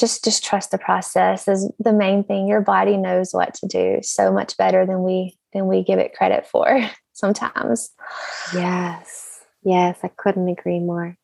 [0.00, 3.98] just just trust the process is the main thing your body knows what to do
[4.02, 6.80] so much better than we than we give it credit for
[7.12, 7.90] sometimes
[8.54, 11.16] yes yes i couldn't agree more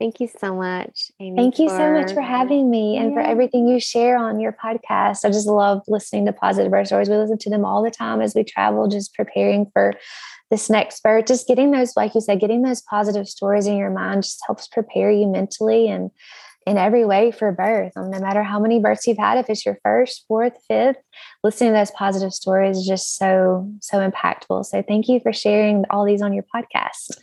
[0.00, 1.36] Thank you so much, Ammie.
[1.36, 3.14] Thank you for, so much for having me and yeah.
[3.14, 5.24] for everything you share on your podcast.
[5.24, 7.08] I just love listening to positive birth stories.
[7.08, 9.94] We listen to them all the time as we travel, just preparing for
[10.50, 11.26] this next birth.
[11.26, 14.66] Just getting those, like you said, getting those positive stories in your mind just helps
[14.66, 16.10] prepare you mentally and
[16.66, 17.92] in every way for birth.
[17.96, 20.96] Um, no matter how many births you've had, if it's your first, fourth, fifth,
[21.42, 24.64] listening to those positive stories is just so, so impactful.
[24.64, 27.18] So thank you for sharing all these on your podcast.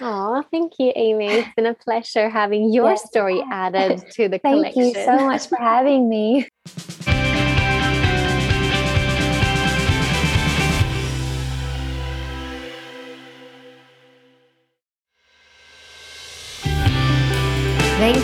[0.00, 1.30] Oh, thank you, Ammie.
[1.30, 3.06] It's been a pleasure having your yes.
[3.06, 4.82] story added to the thank collection.
[4.82, 6.48] Thank you so much for having me.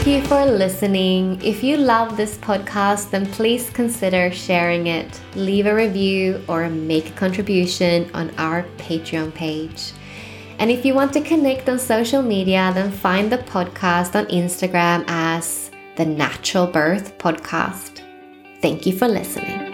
[0.06, 1.40] You for listening.
[1.42, 7.08] If you love this podcast, then please consider sharing it, leave a review, or make
[7.08, 9.92] a contribution on our Patreon page.
[10.58, 15.04] And if you want to connect on social media, then find the podcast on Instagram
[15.08, 18.02] as the Natural Birth Podcast.
[18.60, 19.71] Thank you for listening.